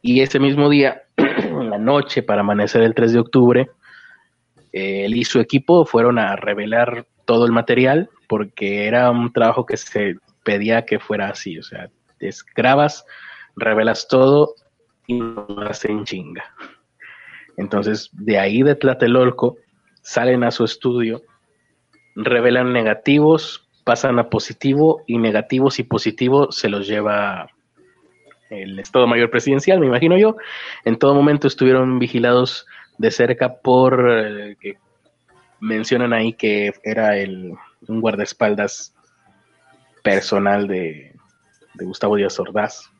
[0.00, 3.70] y ese mismo día, en la noche, para amanecer el 3 de octubre,
[4.72, 9.76] él y su equipo fueron a revelar todo el material porque era un trabajo que
[9.76, 11.90] se pedía que fuera así, o sea,
[12.56, 13.04] grabas,
[13.56, 14.54] revelas todo
[15.06, 16.44] y lo hacen chinga.
[17.56, 19.56] Entonces, de ahí de Tlatelolco,
[20.02, 21.22] salen a su estudio,
[22.14, 27.48] revelan negativos, pasan a positivo y negativos y positivos se los lleva
[28.50, 30.36] el Estado Mayor Presidencial, me imagino yo.
[30.84, 32.66] En todo momento estuvieron vigilados
[32.98, 34.76] de cerca por eh, que
[35.60, 37.54] mencionan ahí que era el
[37.88, 38.94] un guardaespaldas
[40.02, 41.14] personal de,
[41.74, 42.90] de Gustavo Díaz Ordaz,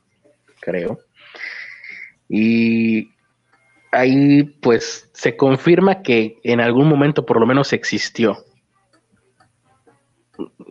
[0.61, 0.99] creo.
[2.29, 3.11] Y
[3.93, 8.39] ahí pues se confirma que en algún momento por lo menos existió.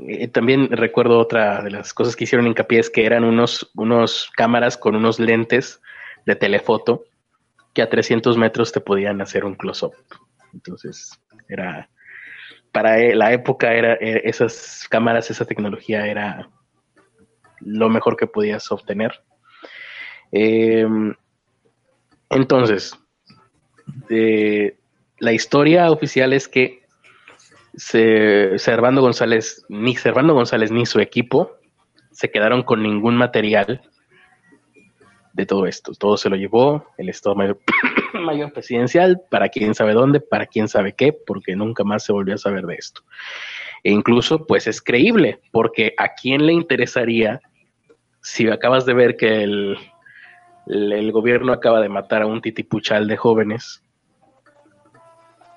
[0.08, 4.32] Eh, también recuerdo otra de las cosas que hicieron hincapié es que eran unos, unos
[4.36, 5.80] cámaras con unos lentes
[6.26, 7.04] de telefoto
[7.74, 9.94] que a 300 metros te podían hacer un close-up.
[10.54, 11.90] Entonces, era,
[12.72, 16.50] para e, la época, era, e, esas cámaras, esa tecnología era
[17.60, 19.22] lo mejor que podías obtener.
[20.32, 21.14] Em,
[22.30, 22.98] entonces,
[25.20, 26.82] la historia oficial es que
[27.74, 31.58] Servando González, ni Servando González ni su equipo
[32.12, 33.82] se quedaron con ningún material
[35.34, 35.94] de todo esto.
[35.94, 37.60] Todo se lo llevó el Estado Mayor,
[38.14, 42.36] mayor Presidencial, para quién sabe dónde, para quién sabe qué, porque nunca más se volvió
[42.36, 43.02] a saber de esto.
[43.84, 47.42] E incluso, pues es creíble, porque a quién le interesaría,
[48.22, 49.78] si acabas de ver que el,
[50.68, 53.84] el gobierno acaba de matar a un titipuchal de jóvenes,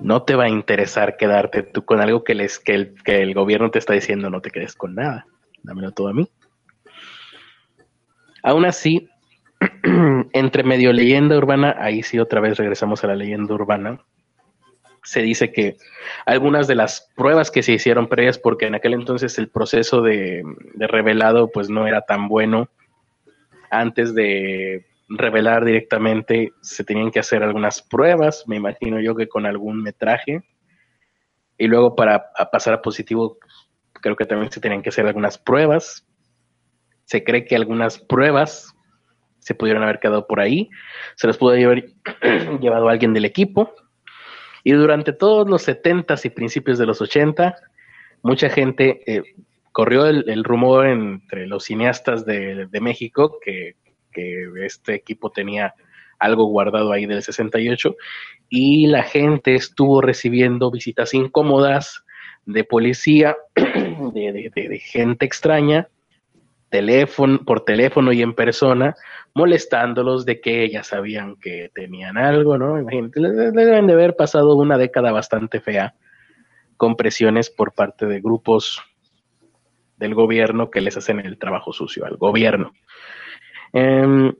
[0.00, 3.34] no te va a interesar quedarte tú con algo que, les, que, el, que el
[3.34, 5.26] gobierno te está diciendo, no te quedes con nada,
[5.62, 6.28] dámelo todo a mí.
[8.42, 9.08] Aún así,
[10.32, 14.04] entre medio leyenda urbana, ahí sí otra vez regresamos a la leyenda urbana,
[15.02, 15.76] se dice que
[16.24, 20.42] algunas de las pruebas que se hicieron previas, porque en aquel entonces el proceso de,
[20.74, 22.68] de revelado pues no era tan bueno,
[23.70, 29.46] antes de revelar directamente, se tenían que hacer algunas pruebas, me imagino yo que con
[29.46, 30.42] algún metraje,
[31.58, 33.38] y luego para pasar a positivo,
[34.00, 36.06] creo que también se tenían que hacer algunas pruebas.
[37.04, 38.74] Se cree que algunas pruebas
[39.38, 40.70] se pudieron haber quedado por ahí,
[41.16, 41.92] se las pudo haber
[42.60, 43.74] llevado alguien del equipo,
[44.64, 47.54] y durante todos los 70 y principios de los 80,
[48.22, 49.22] mucha gente eh,
[49.72, 53.76] corrió el, rumor entre los cineastas de, de México que
[54.14, 55.74] que este equipo tenía
[56.18, 57.96] algo guardado ahí del 68
[58.48, 62.04] y la gente estuvo recibiendo visitas incómodas
[62.46, 65.88] de policía, de, gente extraña,
[66.68, 68.94] teléfono, por teléfono y en persona,
[69.34, 72.78] molestándolos de que ya sabían que tenían algo, ¿no?
[72.78, 75.94] Imagínate, deben de haber pasado una década bastante fea
[76.76, 78.82] con presiones por parte de grupos
[79.96, 82.72] del gobierno que les hacen el trabajo sucio al gobierno.
[83.74, 84.32] Em,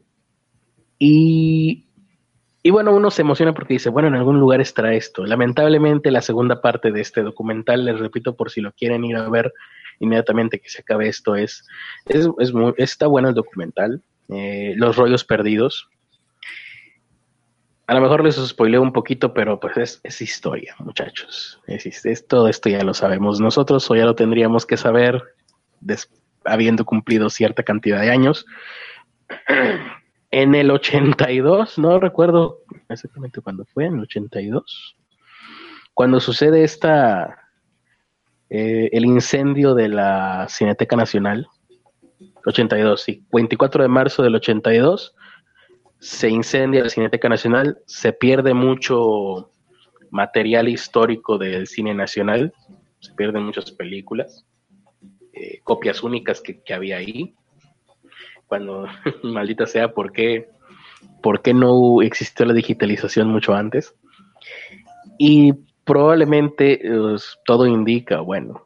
[0.99, 1.85] y,
[2.71, 5.27] bueno, uno se emociona porque dice, bueno, en algún lugar estará esto.
[5.27, 9.29] Lamentablemente la segunda parte de este documental, les repito por si lo quieren ir a
[9.29, 9.53] ver
[10.01, 11.65] inmediatamente que se acabe esto, es,
[12.07, 15.89] es, muy, está bueno el documental, eh, Los rollos perdidos.
[17.87, 21.61] A lo mejor les spoileo un poquito, pero pues es, historia, muchachos.
[21.67, 25.23] Es, todo esto ya lo sabemos nosotros o ya lo tendríamos que saber
[26.45, 28.47] habiendo cumplido cierta cantidad de años.
[30.37, 32.59] En el 82, no recuerdo
[32.89, 34.97] exactamente cuándo fue, en el 82,
[35.95, 37.39] cuando sucede esta,
[38.51, 41.47] eh, el incendio de la Cineteca Nacional,
[42.47, 45.15] 82, sí, 24 de marzo del 82,
[46.01, 49.53] se incendia la Cineteca Nacional, se pierde mucho
[50.11, 52.53] material histórico del cine nacional,
[52.99, 54.45] se pierden muchas películas,
[55.33, 57.37] eh, copias únicas que, que había ahí,
[58.55, 58.87] cuando,
[59.25, 60.49] maldita sea, ¿por qué,
[61.21, 63.97] ¿por qué no existió la digitalización mucho antes?
[65.19, 68.65] Y probablemente pues, todo indica, bueno,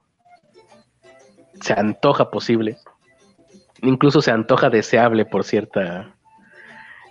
[1.62, 2.76] se antoja posible,
[3.80, 6.14] incluso se antoja deseable por cierta,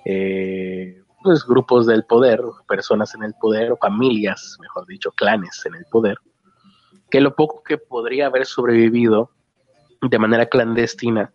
[0.05, 5.73] eh, pues grupos del poder, personas en el poder, o familias, mejor dicho, clanes en
[5.73, 6.19] el poder,
[7.09, 9.31] que lo poco que podría haber sobrevivido
[9.99, 11.33] de manera clandestina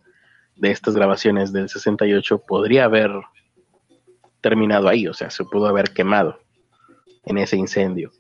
[0.56, 3.10] de estas grabaciones del 68 podría haber
[4.40, 6.38] terminado ahí, o sea, se pudo haber quemado
[7.24, 8.10] en ese incendio.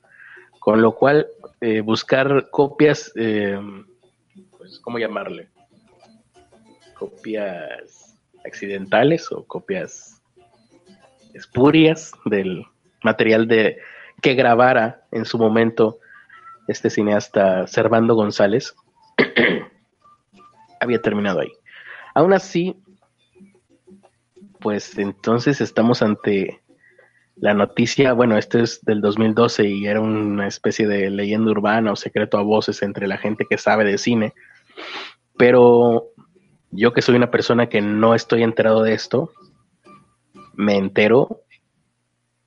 [0.60, 1.26] Con lo cual,
[1.60, 3.58] eh, buscar copias, eh,
[4.56, 5.48] pues, ¿cómo llamarle?
[6.94, 10.22] Copias accidentales o copias
[11.34, 12.64] espurias del
[13.02, 13.78] material de
[14.20, 15.98] que grabara en su momento
[16.68, 18.74] este cineasta Servando González
[20.80, 21.52] había terminado ahí.
[22.14, 22.76] Aún así,
[24.60, 26.60] pues entonces estamos ante
[27.36, 31.96] la noticia, bueno, este es del 2012 y era una especie de leyenda urbana o
[31.96, 34.34] secreto a voces entre la gente que sabe de cine,
[35.36, 36.10] pero
[36.70, 39.32] yo que soy una persona que no estoy enterado de esto,
[40.54, 41.40] me entero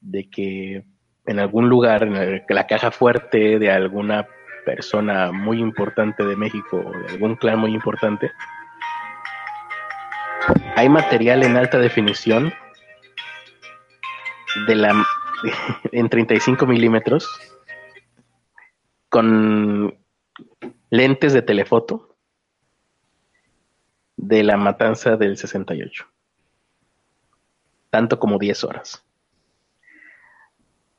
[0.01, 0.85] de que
[1.25, 4.27] en algún lugar, en la caja fuerte de alguna
[4.65, 8.31] persona muy importante de México, de algún clan muy importante,
[10.75, 12.53] hay material en alta definición
[14.67, 15.05] de la
[15.91, 17.29] en 35 milímetros
[19.09, 19.97] con
[20.89, 22.15] lentes de telefoto
[24.17, 26.07] de la matanza del 68
[27.89, 29.05] tanto como 10 horas.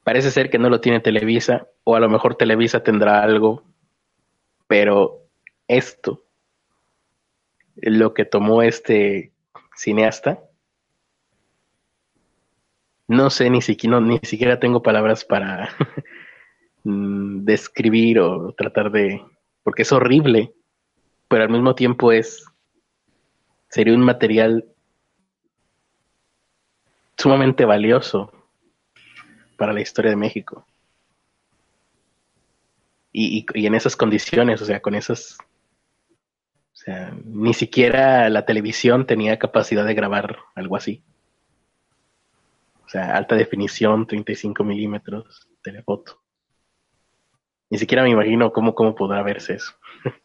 [0.03, 3.65] Parece ser que no lo tiene Televisa o a lo mejor Televisa tendrá algo
[4.67, 5.23] pero
[5.69, 6.25] esto
[7.77, 9.33] lo que tomó este
[9.77, 10.41] cineasta
[13.09, 15.69] no sé, ni siquiera, ni siquiera tengo palabras para
[16.85, 19.23] mm, describir o tratar de,
[19.63, 20.53] porque es horrible,
[21.29, 22.45] pero al mismo tiempo es,
[23.69, 24.65] sería un material
[27.17, 28.33] sumamente valioso
[29.57, 30.67] para la historia de México.
[33.13, 35.39] Y, y, en esas condiciones, o sea, con esas,
[36.87, 41.03] sea, ni siquiera la televisión tenía capacidad de grabar algo así.
[42.85, 46.23] O sea, alta definición, 35 milímetros, telefoto.
[47.69, 49.73] Ni siquiera me imagino cómo, cómo podrá verse eso.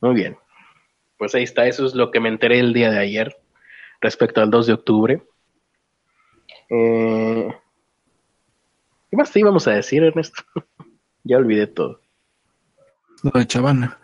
[0.00, 0.38] Muy bien.
[1.18, 3.36] Pues ahí está, eso es lo que me enteré el día de ayer
[4.00, 5.22] respecto al 2 de octubre.
[6.70, 7.54] Eh,
[9.10, 10.42] ¿Qué más te íbamos a decir, Ernesto?
[11.24, 12.00] ya olvidé todo.
[13.22, 13.98] Lo de Chavana.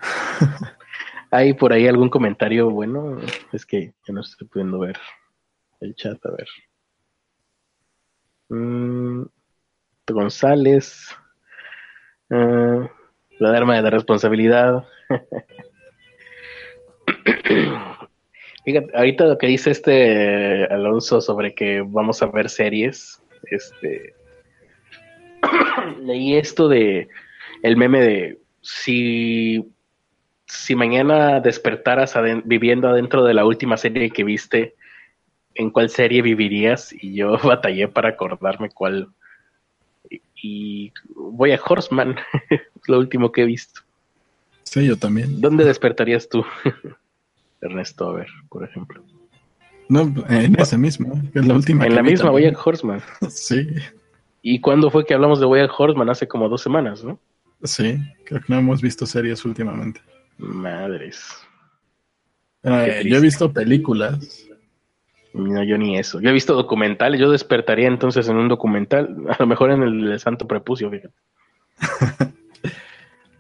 [1.30, 3.18] ¿Hay por ahí algún comentario bueno?
[3.52, 4.96] Es que ya no estoy pudiendo ver
[5.80, 6.48] el chat, a ver.
[8.48, 9.24] Mm,
[10.08, 11.08] González.
[12.30, 12.86] Uh,
[13.38, 14.84] la arma de la responsabilidad.
[18.64, 24.14] Fíjate, ahorita lo que dice este Alonso sobre que vamos a ver series, este
[26.00, 27.08] leí esto de
[27.62, 29.73] el meme de si
[30.54, 32.14] si mañana despertaras
[32.44, 34.74] viviendo adentro de la última serie que viste,
[35.54, 39.08] en cuál serie vivirías y yo batallé para acordarme cuál.
[40.42, 42.16] Y, voy a Horseman,
[42.50, 43.80] es lo último que he visto.
[44.62, 45.40] Sí, yo también.
[45.40, 46.44] ¿Dónde despertarías tú,
[47.60, 48.10] Ernesto?
[48.10, 49.02] A ver, por ejemplo.
[49.88, 51.86] No, en esa misma, es la última.
[51.86, 53.02] En la misma, voy a Horseman.
[53.28, 53.66] sí.
[54.46, 56.10] ¿Y cuándo fue que hablamos de Voy a Horseman?
[56.10, 57.18] Hace como dos semanas, ¿no?
[57.62, 60.02] Sí, creo que no hemos visto series últimamente.
[60.38, 61.24] Madres.
[62.62, 64.46] Eh, yo he visto películas.
[65.34, 66.20] No, yo ni eso.
[66.20, 70.10] Yo he visto documentales, yo despertaría entonces en un documental, a lo mejor en el
[70.10, 71.14] de Santo Prepucio, fíjate.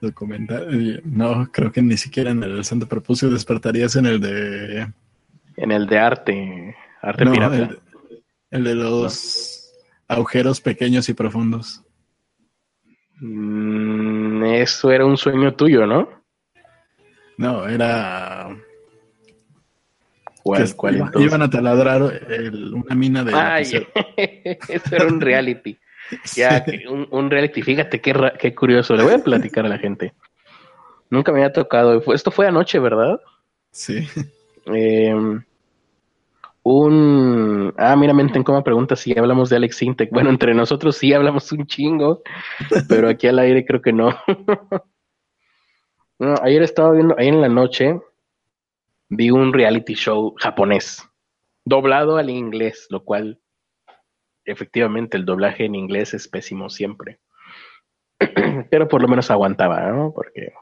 [0.00, 4.92] documental, no, creo que ni siquiera en el Santo Prepucio despertarías en el de...
[5.56, 7.70] En el de arte, arte pirata.
[8.50, 9.72] El, de los
[10.08, 11.82] agujeros pequeños y profundos.
[13.20, 16.23] Mm, eso era un sueño tuyo, ¿no?
[17.36, 18.56] No, era
[20.44, 23.34] ¿Cuál, iban a taladrar una mina de.
[23.34, 23.62] Ay,
[24.68, 25.78] eso era un reality.
[26.36, 26.62] Ya,
[27.10, 27.62] un, reality.
[27.62, 28.94] Fíjate qué, qué curioso.
[28.94, 30.12] Le voy a platicar a la gente.
[31.08, 32.02] Nunca me había tocado.
[32.12, 33.18] Esto fue anoche, ¿verdad?
[33.70, 34.06] Sí.
[34.66, 35.42] Em,
[36.62, 37.72] un.
[37.78, 40.10] Ah, mira, Mente cómo pregunta si hablamos de Alex Intec.
[40.10, 42.22] Bueno, entre nosotros sí hablamos un chingo,
[42.86, 44.14] pero aquí al aire creo que no.
[46.42, 48.00] ayer estaba viendo, ahí en la noche,
[49.08, 51.02] vi un reality show japonés,
[51.64, 53.40] doblado al inglés, lo cual
[54.44, 57.20] efectivamente el doblaje en inglés es pésimo siempre.
[58.70, 60.12] Pero por lo menos aguantaba, ¿no?
[60.14, 60.52] Porque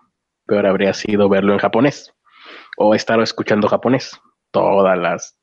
[0.46, 2.14] peor habría sido verlo en japonés
[2.76, 4.18] o estar escuchando japonés.
[4.50, 5.38] Todas las,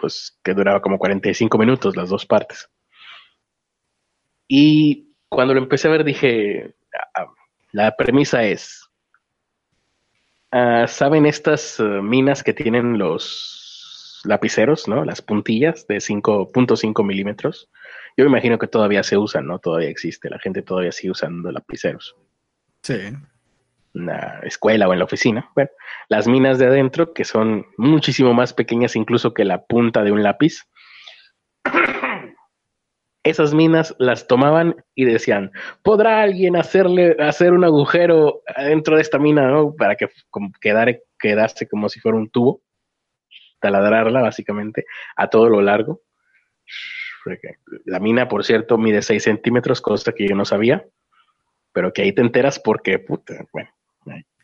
[0.00, 2.70] pues que duraba como 45 minutos las dos partes.
[4.48, 7.34] Y cuando lo empecé a ver dije, ah, ah,
[7.72, 8.81] la premisa es,
[10.52, 15.04] ah, ¿saben estas minas que tienen los lapiceros, ¿no?
[15.04, 17.68] Las puntillas de 5.5 milímetros.
[18.16, 19.58] Yo me imagino que todavía se usan, ¿no?
[19.58, 22.16] Todavía existe, la gente todavía sigue usando lapiceros.
[22.82, 22.98] Sí.
[23.94, 25.50] En la escuela o en la oficina.
[25.54, 25.70] Bueno,
[26.08, 30.22] las minas de adentro, que son muchísimo más pequeñas incluso que la punta de un
[30.22, 30.68] lápiz.
[33.24, 35.52] Esas minas las tomaban y decían,
[35.82, 39.74] ¿podrá alguien hacerle, hacer un agujero dentro de esta mina, ¿no?
[39.76, 40.08] Para que
[40.60, 42.62] quedare, quedase como si fuera un tubo,
[43.60, 46.02] taladrarla básicamente a todo lo largo
[47.84, 50.84] la mina, por cierto, mide 6 centímetros, cosa que yo no sabía,
[51.72, 53.70] pero que ahí te enteras porque, puta, bueno,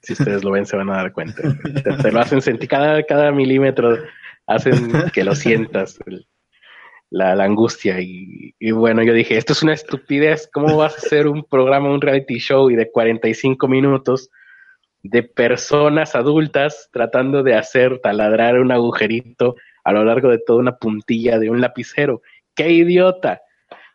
[0.02, 1.42] si ustedes lo ven se van a dar cuenta.
[2.02, 3.96] Te, lo hacen sentir, cada, cada milímetro
[4.46, 5.98] hacen que lo sientas,
[7.10, 8.00] la, angustia.
[8.00, 11.90] Y, y, bueno, yo dije, esto es una estupidez, ¿cómo vas a hacer un programa,
[11.90, 14.30] un reality show y de 45 minutos
[15.02, 20.76] de personas adultas tratando de hacer taladrar un agujerito a lo largo de toda una
[20.76, 22.20] puntilla de un lapicero?
[22.58, 23.40] qué idiota.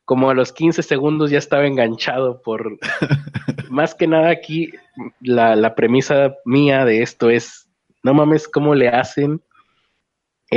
[0.06, 2.78] Como a los 15 segundos ya estaba enganchado por...
[3.70, 4.72] Más que nada aquí,
[5.20, 7.68] la, premisa mía de esto es,
[8.04, 9.42] no mames, cómo le hacen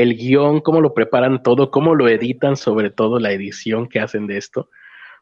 [0.03, 4.27] el guion, cómo lo preparan todo, cómo lo editan, sobre todo la edición que hacen
[4.27, 4.69] de esto,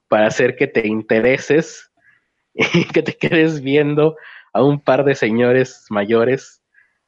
[0.08, 1.92] para hacer que te intereses
[2.54, 4.16] y que te quedes viendo
[4.52, 6.60] a un par de señores mayores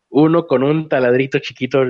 [0.09, 1.83] uno con un taladrito chiquito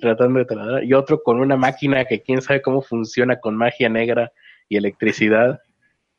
[0.00, 3.88] tratando de taladrar y otro con una máquina que quién sabe cómo funciona con magia
[3.88, 4.32] negra
[4.68, 5.60] y electricidad,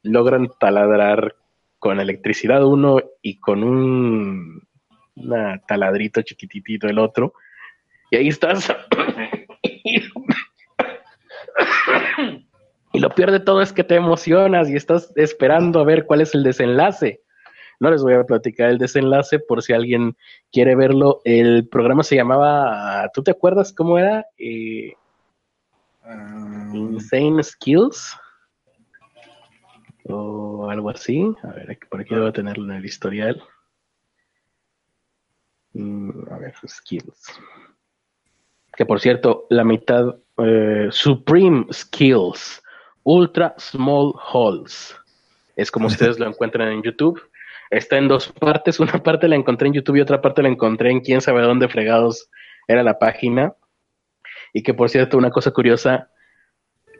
[0.03, 1.35] logran taladrar
[1.79, 4.67] con electricidad uno y con un
[5.67, 7.33] taladrito chiquitito el otro.
[8.11, 8.73] Y ahí estás.
[12.93, 16.21] y lo peor de todo es que te emocionas y estás esperando a ver cuál
[16.21, 17.21] es el desenlace.
[17.79, 20.17] No les voy a platicar el desenlace por si alguien
[20.51, 21.21] quiere verlo.
[21.23, 24.25] El programa se llamaba, ¿tú te acuerdas cómo era?
[24.37, 24.93] Eh,
[26.05, 28.17] um, Insane Skills
[30.05, 31.31] o algo así.
[31.43, 33.43] A ver, por aquí debo tenerlo en el historial.
[35.73, 37.39] Mm, a ver, Skills.
[38.77, 42.63] Que por cierto, la mitad, eh, Supreme Skills,
[43.03, 44.95] Ultra Small Holes.
[45.55, 47.21] Es como ustedes lo encuentran en YouTube.
[47.69, 48.79] Está en dos partes.
[48.79, 51.67] Una parte la encontré en YouTube y otra parte la encontré en quién sabe dónde
[51.67, 52.29] fregados
[52.67, 53.53] era la página.
[54.53, 56.09] Y que por cierto, una cosa curiosa,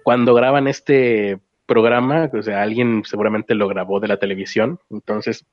[0.03, 5.45] cuando graban este programa, o sea, alguien seguramente lo grabó de la televisión, entonces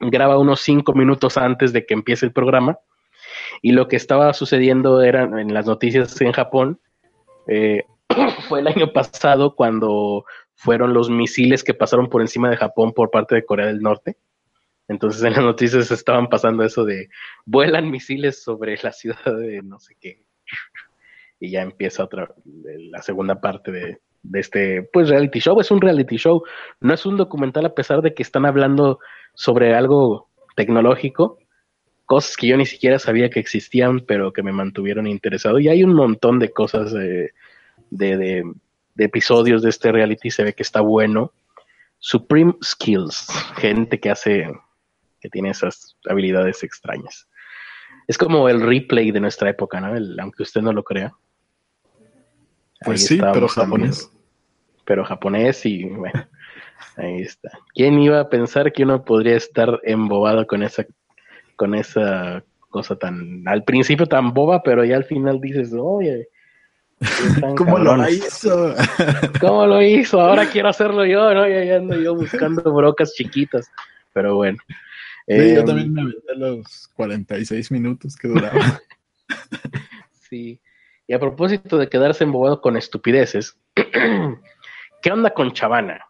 [0.00, 2.78] graba unos cinco minutos antes de que empiece el programa.
[3.62, 6.80] Y lo que estaba sucediendo era en las noticias en Japón,
[7.46, 7.84] eh,
[8.48, 13.10] fue el año pasado cuando fueron los misiles que pasaron por encima de Japón por
[13.10, 14.16] parte de Corea del Norte.
[14.88, 17.08] Entonces en las noticias estaban pasando eso de
[17.46, 20.24] vuelan misiles sobre la ciudad de no sé qué.
[21.40, 23.98] Y ya empieza otra, la segunda parte de,
[24.34, 25.60] este, pues reality show.
[25.60, 26.42] Es un reality show,
[26.80, 29.00] no es un documental a pesar de que están hablando
[29.34, 31.38] sobre algo tecnológico,
[32.12, 35.58] cosas que yo ni siquiera sabía que existían, pero que me mantuvieron interesado.
[35.58, 37.32] Y hay un montón de cosas de,
[37.88, 38.44] de
[38.98, 41.32] episodios de este reality, se ve que está bueno.
[41.98, 44.46] Supreme Skills, gente que hace
[45.22, 47.26] que tiene esas habilidades extrañas.
[48.06, 49.96] Es como el replay de nuestra época, ¿no?
[50.20, 51.14] aunque usted no lo crea.
[52.84, 54.10] Pues sí, pero japonés.
[54.84, 56.28] Pero japonés y bueno,
[56.98, 57.52] ahí está.
[57.74, 60.84] ¿Quién iba a pensar que uno podría estar embobado con esa,
[61.62, 66.28] con esa cosa tan, al principio tan boba, pero ya al final dices, oye,
[67.56, 68.74] ¿Cómo lo hizo?
[69.40, 70.20] ¿Cómo lo hizo?
[70.20, 71.48] Ahora quiero hacerlo yo, ¿no?
[71.48, 73.70] Ya ando yo buscando brocas chiquitas.
[74.12, 74.58] Pero bueno,
[75.28, 78.80] yo em, también me aventé los 46 minutos que duraba.
[80.28, 80.60] sí.
[81.06, 83.56] Y a propósito de quedarse embobado con estupideces,
[85.02, 86.04] ¿qué onda con Chavana?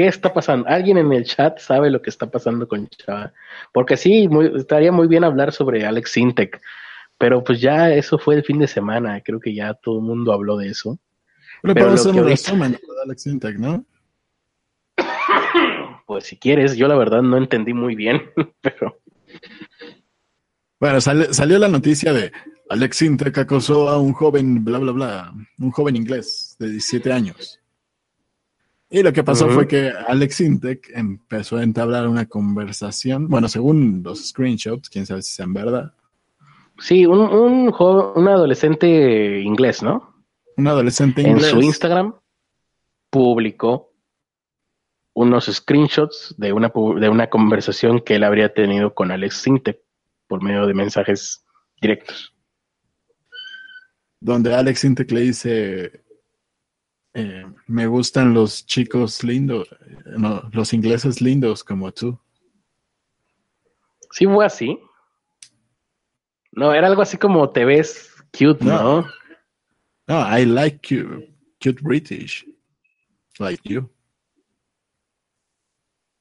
[0.00, 0.66] ¿Qué está pasando?
[0.66, 3.34] ¿Alguien en el chat sabe lo que está pasando con Chavana?
[3.70, 4.26] Porque sí,
[4.56, 6.58] estaría muy bien hablar sobre Alex Sintek,
[7.18, 10.32] pero pues ya eso fue el fin de semana, creo que ya todo el mundo
[10.32, 10.98] habló de eso.
[11.60, 13.84] Pero, podemos hacer un resumen de Alex Sintek, ¿no?
[16.06, 18.22] pues si quieres, yo la verdad no entendí muy bien,
[18.62, 19.02] pero...
[20.80, 22.32] Bueno, salió la noticia de
[22.70, 27.59] Alex Intec acosó a un joven, bla, bla, bla, un joven inglés de 17 años.
[28.92, 34.02] Y lo que pasó fue que Alex Intec empezó a entablar una conversación, bueno, según
[34.02, 35.94] los screenshots, quién sabe si sean verdad.
[36.78, 40.12] Sí, un, un, un adolescente inglés, ¿no?
[40.56, 41.44] Un adolescente inglés.
[41.44, 42.14] En su Instagram
[43.10, 43.92] publicó
[45.14, 49.78] unos screenshots de una, de una conversación que él habría tenido con Alex Sintec
[50.26, 51.44] por medio de mensajes
[51.80, 52.34] directos.
[54.20, 56.04] Donde Alex Sintec le dice,
[57.14, 59.68] eh, me gustan los chicos lindos,
[60.52, 62.18] los ingleses lindos como tú.
[64.12, 64.78] Sí fue así.
[66.52, 69.06] No, era algo así como te ves cute, ¿no?
[70.06, 71.32] No, I like cute,
[71.62, 72.44] cute British,
[73.38, 73.88] like you.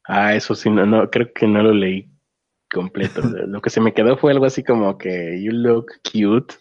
[0.07, 2.09] Ah, eso sí, no, no, creo que no lo leí
[2.71, 3.21] completo.
[3.47, 6.55] lo que se me quedó fue algo así como que you look cute.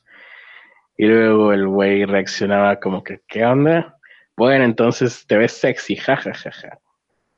[0.96, 3.97] Y luego el güey reaccionaba como que, ¿qué onda?
[4.38, 6.78] Bueno, entonces te ves sexy, jajajaja.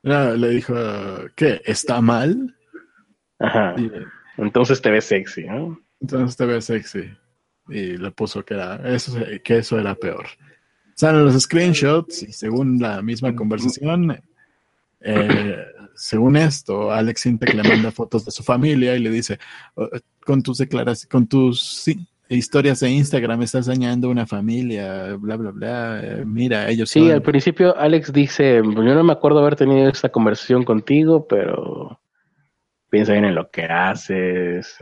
[0.03, 0.75] Ja, le dijo,
[1.35, 1.59] ¿qué?
[1.65, 2.55] ¿Está mal?
[3.39, 3.73] Ajá.
[4.37, 5.81] entonces te ves sexy, ¿no?
[5.99, 7.11] Entonces te ves sexy.
[7.69, 10.27] Y le puso que, era, eso, que eso era peor.
[10.93, 14.21] Salen los screenshots y según la misma conversación,
[14.99, 19.39] eh, según esto, Alex Intec le manda fotos de su familia y le dice,
[19.73, 19.89] oh,
[20.23, 21.87] con tus declaraciones, con tus
[22.35, 26.23] historias de Instagram estás dañando una familia, bla, bla, bla.
[26.25, 30.63] Mira, ellos Sí, al principio Alex dice, yo no me acuerdo haber tenido esta conversación
[30.63, 31.99] contigo, pero
[32.89, 34.77] piensa bien en lo que haces,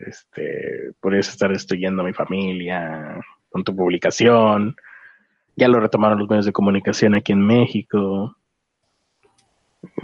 [0.00, 3.20] este, eso estar destruyendo a mi familia
[3.50, 4.76] con tu publicación.
[5.56, 8.36] Ya lo retomaron los medios de comunicación aquí en México.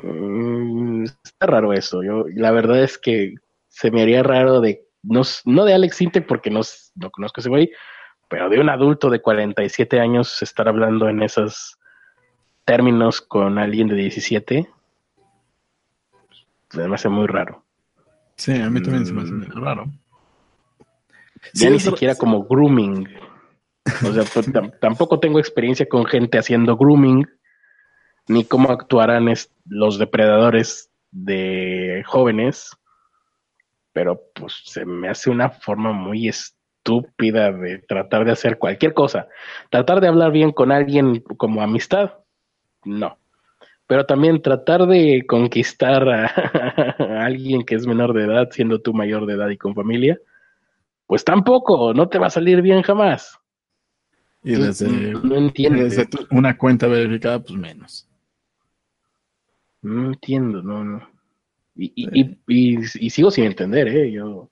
[0.02, 2.02] Mm, está raro eso.
[2.02, 3.34] Yo, la verdad es que
[3.68, 6.60] se me haría raro de, no, no de Alex Intec porque no,
[6.94, 7.70] no conozco ese güey,
[8.28, 11.78] pero de un adulto de 47 años estar hablando en esos
[12.64, 14.70] términos con alguien de 17,
[16.68, 17.64] pues, me hace muy raro.
[18.36, 19.64] Sí, a mí también se me hace muy mm.
[19.64, 19.86] raro.
[21.54, 23.08] Ya ni siquiera como grooming.
[24.06, 24.46] O sea, pues,
[24.80, 27.26] tampoco tengo experiencia con gente haciendo grooming,
[28.28, 29.32] ni cómo actuarán
[29.66, 32.76] los depredadores de jóvenes,
[33.92, 39.28] pero pues se me hace una forma muy estúpida de tratar de hacer cualquier cosa.
[39.70, 42.14] Tratar de hablar bien con alguien como amistad,
[42.84, 43.18] no.
[43.86, 46.26] Pero también tratar de conquistar a,
[47.24, 50.18] alguien que es menor de edad, siendo tú mayor de edad y con familia,
[51.06, 53.36] pues tampoco, no te va a salir bien jamás.
[54.42, 58.08] Y desde, no desde una cuenta verificada, pues menos.
[59.82, 61.19] No entiendo, no, no.
[61.74, 64.10] Y, y, y, y, sigo sin entender, ¿eh?
[64.10, 64.50] Yo,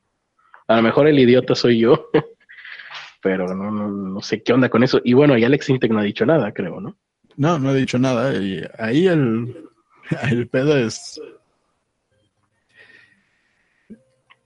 [0.67, 2.11] a lo mejor el idiota soy yo,
[3.23, 5.01] pero no, no, no sé qué onda con eso.
[5.05, 6.97] Y bueno, y Alex Intec no ha dicho nada, creo, ¿no?
[7.37, 8.35] No, no ha dicho nada.
[8.35, 9.69] Y ahí el,
[10.31, 11.21] el pedo es...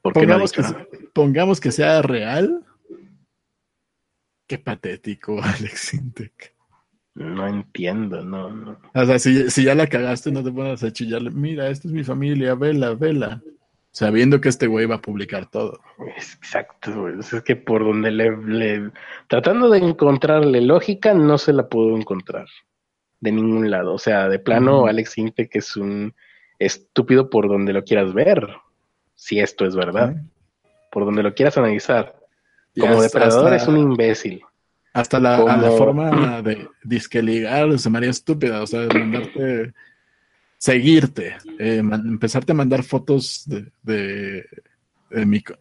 [0.02, 0.62] pongamos, que,
[1.12, 2.64] pongamos que sea real.
[4.46, 6.51] Qué patético, Alex Intec.
[7.14, 8.78] No entiendo, no, no.
[8.94, 11.30] O sea, si, si, ya la cagaste, no te pones a chillarle.
[11.30, 13.42] Mira, esta es mi familia, vela, vela.
[13.90, 15.78] Sabiendo que este güey va a publicar todo.
[16.16, 18.90] Exacto, Es que por donde le,
[19.28, 22.46] Tratando de encontrarle lógica, no se la puedo encontrar.
[23.20, 23.92] De ningún lado.
[23.92, 26.14] O sea, de plano, Alex Inte, que es un
[26.58, 28.48] estúpido por donde lo quieras ver.
[29.14, 30.16] Si esto es verdad.
[30.90, 32.16] Por donde lo quieras analizar.
[32.80, 34.42] Como depredador es un imbécil.
[34.92, 35.38] Hasta la,
[35.76, 39.72] forma de disque ligar se me haría estúpida, o sea, de mandarte,
[40.58, 44.44] seguirte, eh, empezarte a mandar fotos de, de,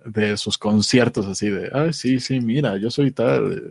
[0.06, 3.70] de, sus conciertos, así de, ay, sí, sí, mira, yo soy tal.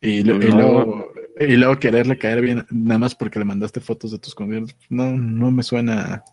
[0.00, 4.34] Y, luego, y luego quererle caer bien, nada más porque le mandaste fotos de tus
[4.34, 6.24] conciertos, no, no me suena.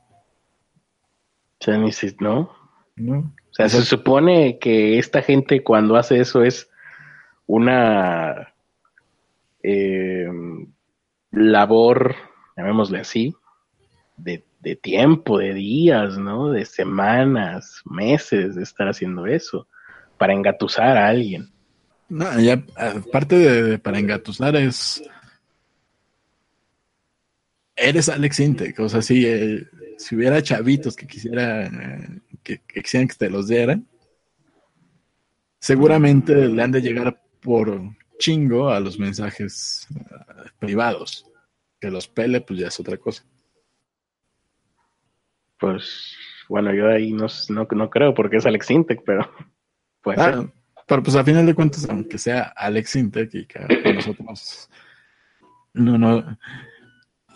[2.19, 2.62] ¿no?
[2.95, 3.33] No.
[3.51, 6.69] O sea, se supone que esta gente cuando hace eso es
[7.45, 8.53] una
[9.61, 10.27] eh,
[11.31, 12.15] labor,
[12.57, 13.35] llamémosle así,
[14.17, 16.51] de, de, tiempo, de días, ¿no?
[16.51, 19.67] De semanas, meses de estar haciendo eso,
[20.17, 21.49] para engatusar a alguien.
[22.09, 25.03] No, ya, aparte de, para engatusar es...
[27.75, 29.67] Eres Alex Intec, o sea, sí, eh,
[29.97, 33.87] si hubiera chavitos que quisieran que, quisieran que te los dieran,
[35.59, 37.81] seguramente le han de llegar por
[38.19, 39.87] chingo a los mensajes
[40.59, 41.25] privados.
[41.79, 43.23] Que los pele, pues ya es otra cosa.
[45.59, 46.15] Pues,
[46.47, 49.29] bueno, yo ahí no, no, creo porque es Alex Intec, pero
[50.01, 50.19] pues.
[50.87, 54.69] pero pues a final de cuentas, aunque sea Alex Intec y que nosotros
[55.73, 56.37] no, no,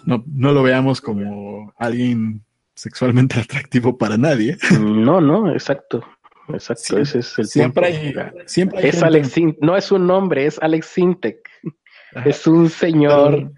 [0.05, 2.45] no, no lo veamos como alguien
[2.77, 4.57] sexualmente atractivo para nadie.
[4.79, 6.03] No, no, exacto.
[6.49, 8.13] Exacto, ese es el siempre Hay,
[8.45, 11.49] siempre es Alex no es un nombre, es Alex Sintek.
[12.23, 13.51] Es un señor,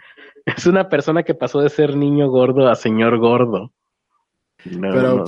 [0.44, 3.72] es una persona que pasó de ser niño gordo a señor gordo.
[4.82, 5.24] pero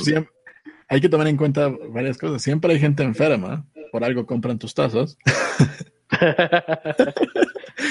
[0.87, 2.41] hay que tomar en cuenta varias cosas.
[2.41, 5.19] Siempre hay gente enferma, por algo compran tus tazas.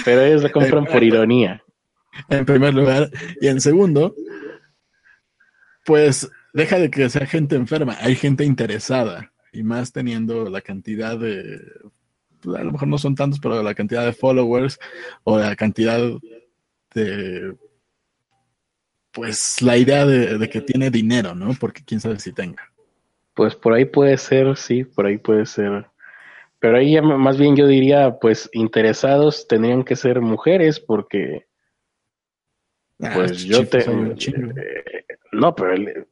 [0.04, 1.62] pero ellos lo compran por ironía.
[2.28, 3.08] En primer lugar.
[3.40, 4.14] Y en segundo,
[5.84, 11.18] pues deja de que sea gente enferma, hay gente interesada y más teniendo la cantidad
[11.18, 11.60] de,
[12.40, 14.78] pues, a lo mejor no son tantos, pero la cantidad de followers
[15.24, 16.00] o la cantidad
[16.94, 17.54] de,
[19.12, 21.54] pues la idea de, que tiene dinero, ¿no?
[21.58, 22.72] Porque quién sabe si tenga.
[23.34, 25.86] Pues por ahí puede ser, sí, por ahí puede ser.
[26.58, 31.46] Pero ahí más bien yo diría, pues interesados tendrían que ser mujeres porque...
[33.02, 33.78] Ah, pues yo te...
[33.78, 36.06] Eh, no, pero el,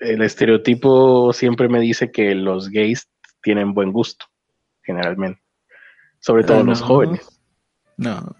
[0.00, 3.08] el estereotipo siempre me dice que los gays
[3.42, 4.26] tienen buen gusto,
[4.82, 5.40] generalmente.
[6.18, 7.40] Sobre todo ah, los jóvenes.
[7.96, 8.34] No.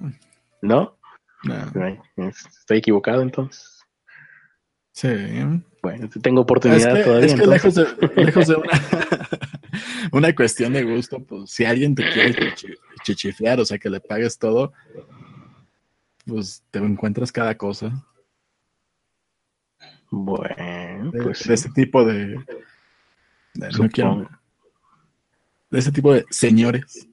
[0.60, 0.98] ¿No?
[2.16, 3.84] ¿Estoy equivocado entonces?
[4.92, 5.08] Sí.
[5.82, 7.26] Bueno, tengo oportunidad todavía.
[7.26, 7.86] Es que lejos de,
[8.16, 8.80] lejos de una,
[10.12, 12.54] una, cuestión de gusto, pues si alguien te quiere
[13.02, 14.72] chichifear, o sea, que le pagues todo,
[16.24, 18.06] pues te encuentras cada cosa.
[20.14, 22.36] Bueno, pues de, ese tipo de,
[23.54, 23.68] de,
[25.70, 27.08] ese tipo de señores.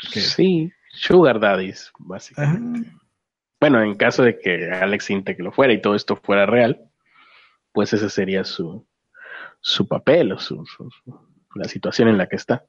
[0.00, 2.90] Sí, sugar daddies, básicamente.
[3.60, 6.80] Bueno, en caso de que Alex Intec lo fuera y todo esto fuera real,
[7.70, 8.84] pues ese sería su,
[9.60, 10.64] su papel o su,
[11.54, 12.64] la situación en la que está.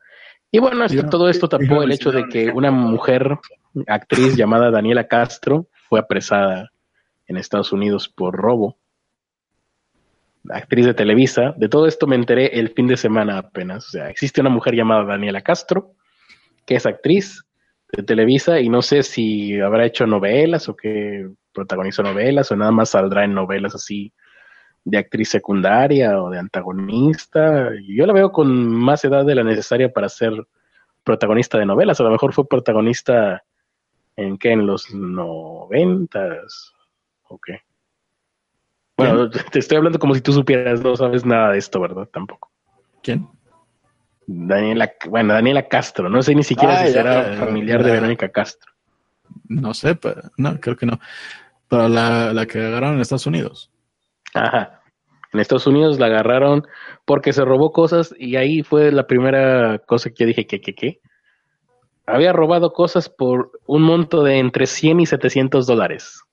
[0.51, 3.39] Y bueno, todo esto tapó el hecho de que una mujer
[3.87, 6.69] actriz llamada Daniela Castro fue apresada
[7.27, 8.77] en Estados Unidos por robo.
[10.49, 11.53] Actriz de Televisa.
[11.57, 13.87] De todo esto me enteré el fin de semana apenas.
[13.87, 15.93] O sea, existe una mujer llamada Daniela Castro,
[16.65, 17.43] que es actriz
[17.91, 22.71] de Televisa y no sé si habrá hecho novelas o que protagonizó novelas o nada
[22.71, 24.11] más saldrá en novelas así
[24.83, 27.69] de actriz secundaria o de antagonista.
[27.87, 30.33] Yo la veo con más edad de la necesaria para ser
[31.03, 31.99] protagonista de novelas.
[31.99, 33.43] A lo mejor fue protagonista
[34.15, 36.72] en qué, en los noventas
[37.33, 37.49] Ok.
[38.95, 42.07] Bueno, te estoy hablando como si tú supieras, no sabes nada de esto, ¿verdad?
[42.13, 42.51] Tampoco.
[43.01, 43.27] ¿Quién?
[44.27, 48.71] Daniela, bueno, Daniela Castro, no sé ni siquiera ah, si será familiar de Verónica Castro.
[49.49, 50.99] No sé, pero, no, creo que no.
[51.67, 53.71] Pero la, la que agarraron en Estados Unidos.
[54.35, 54.83] Ajá.
[55.33, 56.67] En Estados Unidos la agarraron
[57.03, 60.75] porque se robó cosas y ahí fue la primera cosa que yo dije que, que,
[60.75, 61.01] que.
[62.05, 66.23] Había robado cosas por un monto de entre 100 y 700 dólares.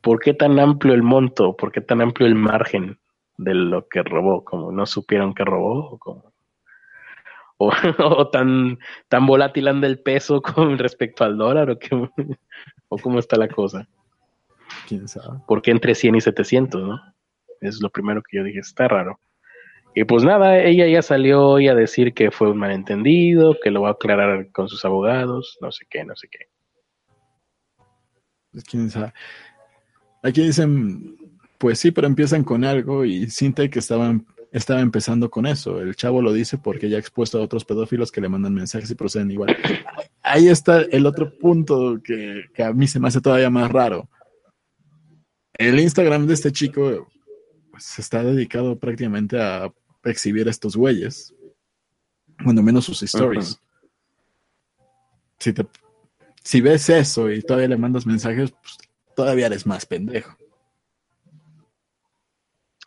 [0.00, 1.56] ¿Por qué tan amplio el monto?
[1.56, 2.98] ¿Por qué tan amplio el margen
[3.36, 4.44] de lo que robó?
[4.44, 5.98] Como no supieron que robó,
[7.98, 8.78] o, tan,
[9.08, 11.78] tan volátil anda el peso con respecto al dólar, o,
[12.88, 13.86] o cómo está la cosa.
[14.88, 15.38] ¿Quién sabe?
[15.46, 17.00] ¿Por qué entre 100 y 700, no?
[17.60, 19.20] Es lo primero que yo dije, está raro.
[19.94, 23.82] Y pues nada, ella ya salió hoy a decir que fue un malentendido, que lo
[23.82, 26.46] va a aclarar con sus abogados, no sé qué, no sé qué.
[28.52, 29.12] Pues quién sabe.
[30.22, 31.16] Aquí dicen,
[31.58, 35.80] pues sí, pero empiezan con algo y Sinte que estaban, estaba empezando con eso.
[35.80, 38.90] El chavo lo dice porque ya ha expuesto a otros pedófilos que le mandan mensajes
[38.90, 39.56] y proceden igual.
[40.22, 44.08] Ahí está el otro punto que, a mí se me hace todavía más raro.
[45.54, 47.08] El Instagram de este chico
[47.70, 49.70] pues, está dedicado prácticamente a
[50.04, 51.34] exhibir a estos güeyes.
[52.42, 53.60] Cuando menos sus stories.
[55.38, 55.66] si, te,
[56.42, 58.78] si ves eso y todavía le mandas mensajes, pues
[59.20, 60.34] todavía eres más pendejo.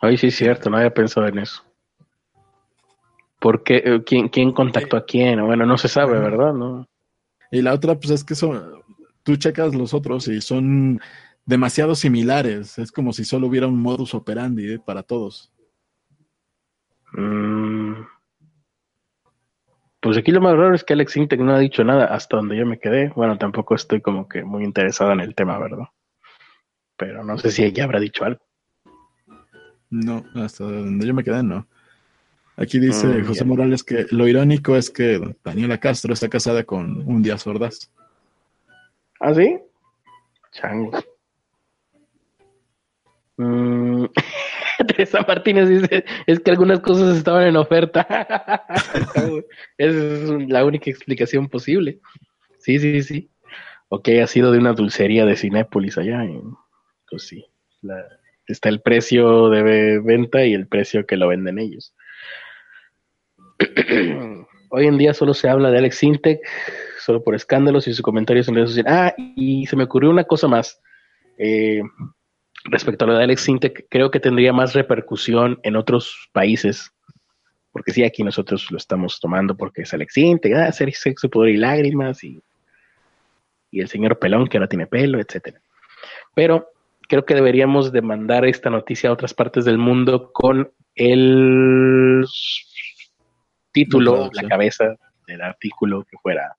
[0.02, 1.64] Ay, sí, es cierto, no había pensado en eso.
[3.40, 5.46] Porque eh, ¿quién, quién contactó a quién?
[5.46, 6.54] Bueno, no se sabe, ¿verdad?
[6.54, 6.88] No.
[7.52, 8.82] Y la otra, pues es que son,
[9.22, 11.00] tú checas los otros y son
[11.46, 12.80] demasiado similares.
[12.80, 15.54] Es como si solo hubiera un modus operandi para todos.
[17.12, 18.08] Mm.
[20.02, 22.58] Pues aquí lo más raro es que Alex Intec no ha dicho nada hasta donde
[22.58, 23.10] yo me quedé.
[23.10, 25.86] Bueno, tampoco estoy como que muy interesado en el tema, ¿verdad?
[26.98, 28.42] Pero no sé si ella habrá dicho algo.
[29.90, 31.68] No, hasta donde yo me quedé, no.
[32.56, 37.04] Aquí dice mm, José Morales que lo irónico es que Daniela Castro está casada con
[37.08, 37.92] un día sordas.
[39.20, 39.58] ¿Ah, sí?
[40.52, 40.92] Chango.
[43.38, 44.06] Mm,
[44.88, 48.06] Teresa Martínez dice, es que algunas cosas estaban en oferta.
[49.78, 52.00] Esa es la única explicación posible.
[52.60, 53.30] Sí, sí, sí.
[53.90, 56.26] O que haya sido de una dulcería de Cinépolis allá.
[57.14, 57.46] Pues sí,
[58.48, 61.94] está el precio de venta y el precio que lo venden ellos.
[64.70, 66.40] Hoy en día solo se habla de Alex Intec,
[66.98, 68.92] solo por escándalos y sus comentarios en redes sociales.
[68.92, 70.82] Ah, y se me ocurrió una cosa más.
[71.38, 71.84] Eh,
[72.64, 76.92] respecto a lo de Alex Intec, creo que tendría más repercusión en otros países.
[77.72, 81.54] Porque sí, aquí nosotros lo estamos tomando porque es Alex Intec, ah, hacer sexo, poder
[81.54, 82.42] y lágrimas, y,
[83.70, 85.62] y el señor pelón que ahora tiene pelo, etcétera.
[86.34, 86.73] Pero
[87.08, 92.26] creo que deberíamos de mandar esta noticia a otras partes del mundo con el
[93.72, 94.96] título, la cabeza
[95.28, 96.56] del artículo que fuera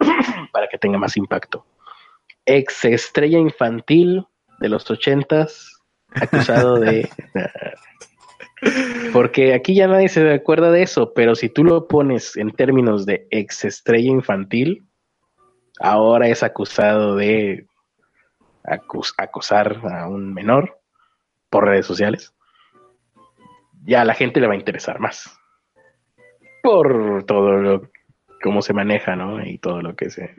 [0.52, 1.66] para que tenga más impacto.
[2.46, 4.26] Ex estrella infantil
[4.60, 5.82] de los ochentas,
[6.14, 7.08] acusado de...
[9.12, 13.04] Porque aquí ya nadie se acuerda de eso, pero si tú lo pones en términos
[13.04, 14.86] de ex estrella infantil,
[15.80, 17.66] ahora es acusado de
[18.64, 20.80] acosar a un menor
[21.50, 22.34] por redes sociales.
[23.84, 25.38] Ya a la gente le va a interesar más.
[26.62, 27.90] Por todo lo
[28.42, 29.44] cómo se maneja, ¿no?
[29.44, 30.34] Y todo lo que se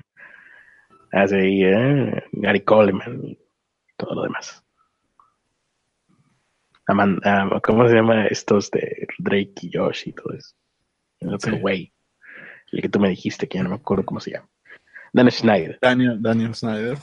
[1.11, 2.23] hace ahí, ¿eh?
[2.32, 3.38] Gary Coleman
[3.97, 4.63] todo lo demás.
[6.88, 10.55] Amanda, ¿Cómo se llama estos de Drake y Josh y todo eso?
[11.19, 11.91] El otro güey.
[12.71, 14.49] El que tú me dijiste, que ya no me acuerdo cómo se llama.
[15.13, 15.80] Daniel Schneider.
[15.82, 16.97] Daniel, Daniel Schneider.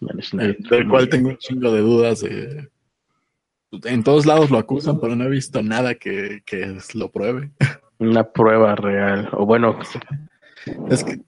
[0.00, 2.22] Del cual tengo un chingo de dudas.
[2.22, 7.50] en todos lados lo acusan, pero no he visto nada que, que lo pruebe.
[7.98, 9.28] Una prueba real.
[9.32, 9.78] O bueno.
[10.90, 11.20] Es que.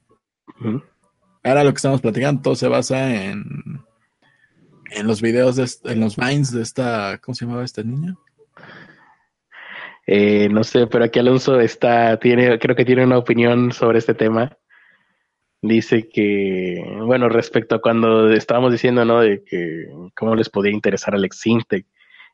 [1.45, 3.81] Ahora lo que estamos platicando, todo se basa en
[4.91, 8.17] en los videos, de, en los vines de esta, ¿cómo se llamaba esta niña?
[10.07, 14.15] Eh, no sé, pero aquí Alonso está, tiene, creo que tiene una opinión sobre este
[14.15, 14.57] tema.
[15.61, 19.21] Dice que, bueno, respecto a cuando estábamos diciendo, ¿no?
[19.21, 21.85] De que cómo les podía interesar al Exintec.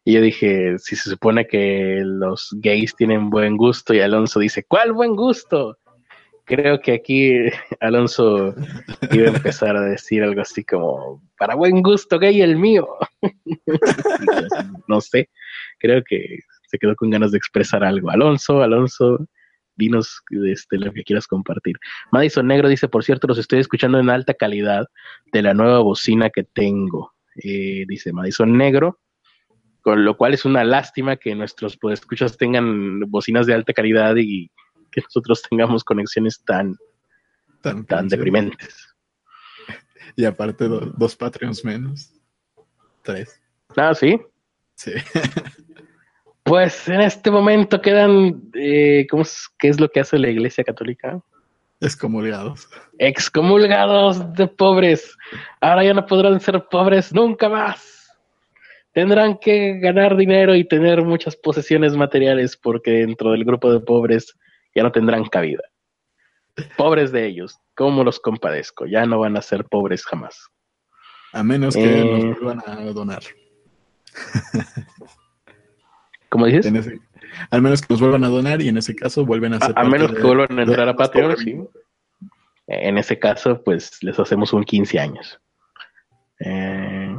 [0.04, 4.64] Y yo dije, si se supone que los gays tienen buen gusto, y Alonso dice,
[4.64, 5.78] ¿cuál buen gusto?
[6.44, 7.32] creo que aquí
[7.80, 8.54] Alonso
[9.10, 12.86] iba a empezar a decir algo así como, para buen gusto gay el mío.
[14.88, 15.30] no sé,
[15.78, 18.10] creo que se quedó con ganas de expresar algo.
[18.10, 19.26] Alonso, Alonso,
[19.76, 21.76] dinos este, lo que quieras compartir.
[22.12, 24.86] Madison Negro dice, por cierto, los estoy escuchando en alta calidad
[25.32, 27.12] de la nueva bocina que tengo.
[27.42, 29.00] Eh, dice Madison Negro,
[29.80, 34.14] con lo cual es una lástima que nuestros pues, escuchas tengan bocinas de alta calidad
[34.16, 34.50] y
[34.90, 36.76] que nosotros tengamos conexiones tan,
[37.60, 38.94] tan, tan deprimentes.
[40.16, 42.12] Y aparte dos Patreons menos.
[43.02, 43.40] Tres.
[43.76, 44.20] Ah, sí.
[44.76, 44.92] Sí.
[46.44, 50.62] pues en este momento quedan, eh, ¿cómo es, ¿qué es lo que hace la Iglesia
[50.62, 51.18] Católica?
[51.80, 52.68] Excomulgados.
[52.98, 55.16] Excomulgados de pobres.
[55.60, 58.10] Ahora ya no podrán ser pobres nunca más.
[58.92, 64.36] Tendrán que ganar dinero y tener muchas posesiones materiales porque dentro del grupo de pobres
[64.74, 65.62] ya no tendrán cabida.
[66.76, 68.86] Pobres de ellos, ¿cómo los compadezco?
[68.86, 70.48] Ya no van a ser pobres jamás.
[71.32, 73.22] A menos que nos eh, vuelvan a donar.
[76.34, 76.66] ¿Cómo dices?
[77.50, 79.72] al menos que nos vuelvan a donar y en ese caso vuelven a ser.
[79.78, 81.60] A, a menos que vuelvan a entrar a Patreon, sí.
[82.66, 85.40] En ese caso, pues les hacemos un 15 años.
[86.40, 87.16] Eh,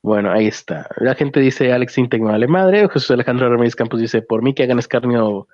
[0.00, 0.86] bueno, ahí está.
[0.98, 2.88] La gente dice Alex Intec me vale madre.
[2.88, 5.48] Jesús Alejandro Ramírez Campos dice: Por mí que hagan escarnio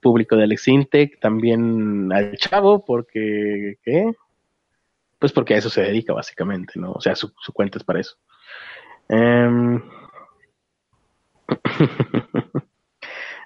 [0.00, 4.10] público de Alex Intec, también al chavo, porque, ¿qué?
[5.20, 6.90] Pues porque a eso se dedica básicamente, ¿no?
[6.90, 8.16] O sea, su, cuenta es para eso.
[9.08, 9.80] Em,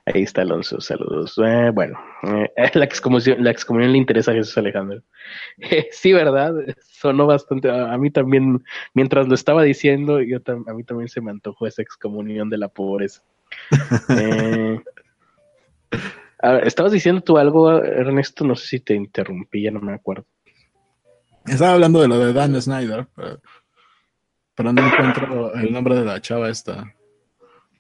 [0.07, 1.38] ahí está Alonso, saludos.
[1.44, 5.03] Eh, bueno, eh, la, excomunión, la excomunión le interesa a Jesús Alejandro.
[5.90, 6.53] sí, ¿verdad?
[6.80, 7.70] Sonó bastante.
[7.70, 8.62] A, mí también,
[8.94, 12.68] mientras lo estaba diciendo, yo a mí también se me antojó esa excomunión de la
[12.68, 13.22] pobreza.
[14.09, 14.80] eh,
[16.64, 20.24] estabas diciendo tú algo, Ernesto, no sé si te interrumpí, ya no me acuerdo.
[21.46, 23.07] Estaba hablando de lo de Dan Snyder,
[24.55, 26.94] pero, no encuentro el nombre de la chava esta.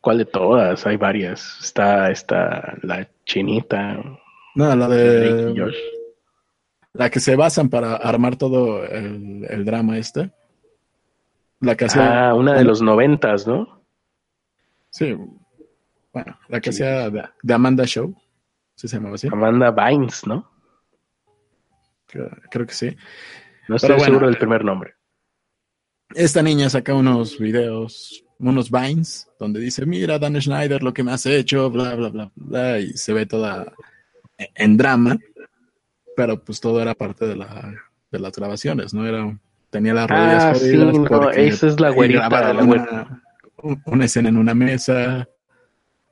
[0.02, 0.86] ¿Cuál de todas?
[0.86, 1.58] Hay varias.
[1.60, 4.02] Está, está la chinita.
[4.54, 5.72] No, la de...
[6.92, 10.30] La que se basan para armar todo el, drama este.
[11.60, 12.28] La que hacía...
[12.28, 13.82] Ah, una de los noventas, ¿no?
[14.90, 15.16] Sí.
[16.12, 18.14] Bueno, la que hacía de Amanda Show
[18.74, 19.28] se llamaba así?
[19.30, 20.50] Amanda Vines, ¿no?
[22.06, 22.96] Creo, que sí.
[23.68, 24.94] No estoy seguro del primer nombre.
[26.14, 31.12] esta niña saca unos videos, unos vines, donde dice, mira, Dan Schneider, lo que me
[31.12, 33.72] has hecho, bla, bla, bla, bla, y se ve toda
[34.54, 35.18] en drama,
[36.16, 37.74] pero pues todo era parte de, la,
[38.10, 39.06] de las grabaciones, ¿no?
[39.06, 39.38] Era,
[39.70, 42.52] tenía las rodillas ah, Sí, no, esa es la güerita.
[42.52, 43.22] La una,
[43.86, 45.28] una escena en una mesa.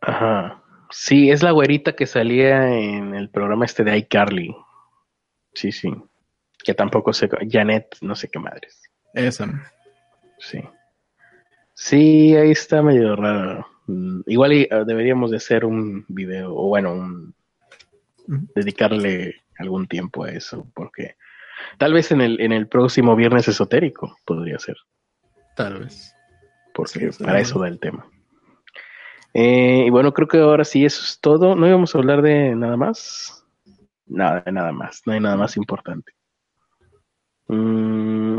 [0.01, 0.63] Ajá.
[0.91, 4.57] Sí, es la güerita que salía en el programa este de iCarly.
[5.55, 5.93] Sí, sí.
[6.65, 7.29] Que tampoco sé.
[7.49, 8.83] Janet, no sé qué madres.
[9.15, 9.47] Esa.
[10.39, 10.61] Sí.
[11.81, 13.67] Sí, ahí está medio raro.
[13.87, 17.35] Mm, igual ah, deberíamos de hacer un video, o bueno, un,
[18.55, 21.17] dedicarle algún tiempo a eso, porque
[21.79, 24.77] tal vez en el, en el próximo viernes esotérico podría ser.
[25.57, 26.15] Tal vez.
[26.75, 28.07] Porque para eso da el tema.
[29.33, 31.57] Eh, y bueno, creo que ahora sí eso es todo.
[31.57, 33.43] ¿No íbamos a hablar de nada más?
[34.05, 35.01] Nada, nada más.
[35.07, 36.13] No hay nada más importante.
[37.49, 38.37] Mm,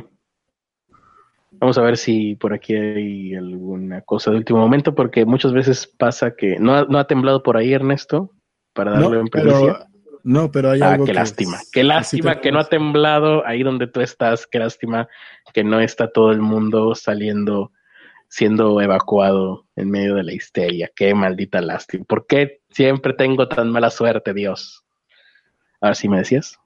[1.61, 5.87] vamos a ver si por aquí hay alguna cosa de último momento, porque muchas veces
[5.87, 8.31] pasa que no ha, no ha temblado por ahí Ernesto
[8.73, 9.79] para darle no, pero,
[10.23, 11.59] no, pero hay ah, algo qué lástima.
[11.71, 14.47] Qué lástima que no ha temblado ahí donde tú estás.
[14.47, 15.07] Qué lástima
[15.53, 17.71] que no está todo el mundo saliendo
[18.27, 20.89] siendo evacuado en medio de la histeria.
[20.95, 22.05] Qué maldita lástima.
[22.05, 24.85] ¿Por qué siempre tengo tan mala suerte, Dios?
[25.81, 26.57] Ahora sí me decías.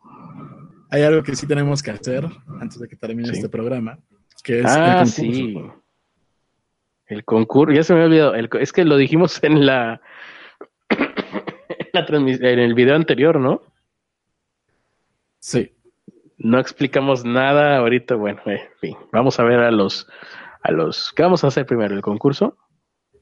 [0.91, 2.25] Hay algo que sí tenemos que hacer
[2.61, 3.97] antes de que termine este programa,
[4.45, 5.57] que es ah, el sí.
[7.07, 8.59] El concurso, ya se me había olvidado.
[8.59, 9.99] es que lo dijimos en la,
[10.89, 13.61] en, la en el video anterior, ¿no?
[15.39, 15.71] Sí.
[16.37, 18.15] No explicamos nada ahorita.
[18.15, 20.07] Bueno, en fin, vamos a ver a los
[20.65, 21.13] a los...
[21.15, 21.93] ¿Qué vamos a hacer primero?
[21.93, 22.57] ¿El concurso?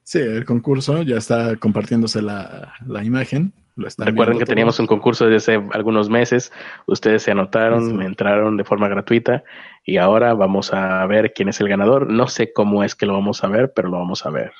[0.03, 3.53] Sí, el concurso ya está compartiéndose la, imagen.
[3.75, 6.51] Recuerden que teníamos un concurso desde hace algunos meses.
[6.85, 9.43] Ustedes se anotaron, entraron de forma gratuita
[9.83, 12.11] y ahora vamos a ver quién es el ganador.
[12.11, 14.53] No sé cómo es que lo vamos a ver, pero lo vamos a ver.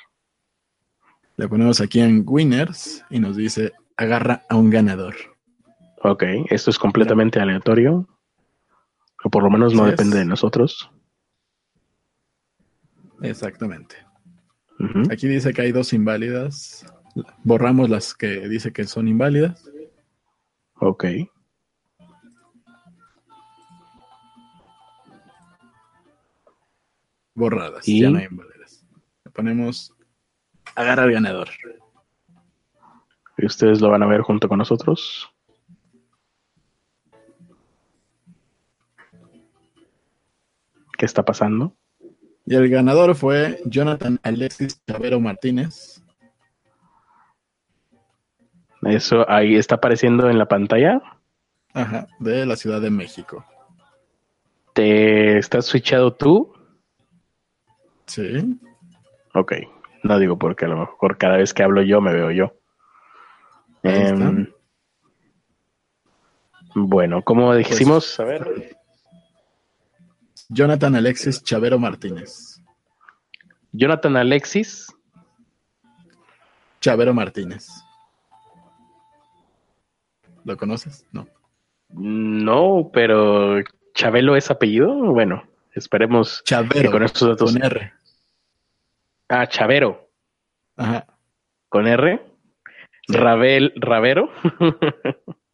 [1.36, 5.14] Le ponemos aquí en Winners y nos dice agarra a un ganador.
[6.02, 8.08] Ok, esto es completamente aleatorio.
[9.24, 10.90] O por lo menos no depende de nosotros.
[13.22, 13.96] Exactamente.
[15.10, 16.84] Aquí dice que hay dos inválidas.
[17.42, 19.70] Borramos las que dice que son inválidas.
[20.74, 21.04] Ok.
[27.34, 28.86] Borradas, ya no hay inválidas.
[29.24, 29.94] Le ponemos
[30.74, 31.48] agarrar ganador.
[33.36, 35.30] ¿Y ustedes lo van a ver junto con nosotros?
[40.96, 41.76] ¿Qué está pasando?
[42.46, 46.03] Y el ganador fue Jonathan Alexis Chavero Martínez.
[48.86, 51.00] Eso ahí está apareciendo en la pantalla.
[51.72, 53.44] Ajá, de la Ciudad de México.
[54.72, 56.52] ¿Te estás switchado tú?
[58.06, 58.58] Sí.
[59.34, 59.52] Ok,
[60.02, 62.54] no digo porque a lo mejor cada vez que hablo yo me veo yo.
[63.82, 64.48] Em,
[66.74, 68.76] bueno, como dijimos, a ver.
[70.48, 72.60] Jonathan Alexis Chavero Martínez.
[73.72, 74.88] Jonathan Alexis.
[76.80, 77.83] Chavero Martínez.
[80.44, 81.06] ¿Lo conoces?
[81.12, 81.26] No.
[81.88, 83.60] No, pero
[83.94, 84.94] Chabelo es apellido.
[84.94, 87.52] Bueno, esperemos Chavero, con estos datos.
[87.52, 87.92] Con R.
[89.28, 90.08] Ah, Chavero.
[90.76, 91.06] Ajá.
[91.68, 92.20] Con R.
[93.08, 94.30] Rabel, Ravero.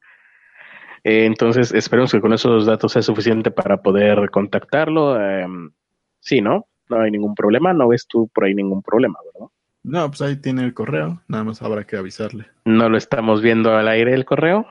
[1.02, 5.18] Eh, entonces, esperemos que con esos datos sea suficiente para poder contactarlo.
[5.18, 5.70] Em,
[6.18, 6.66] sí, ¿no?
[6.90, 7.72] No hay ningún problema.
[7.72, 9.48] No ves tú por ahí ningún problema, ¿verdad?
[9.82, 11.22] No, pues ahí tiene el correo.
[11.26, 12.48] Nada más habrá que avisarle.
[12.66, 14.66] ¿No lo estamos viendo al aire el correo?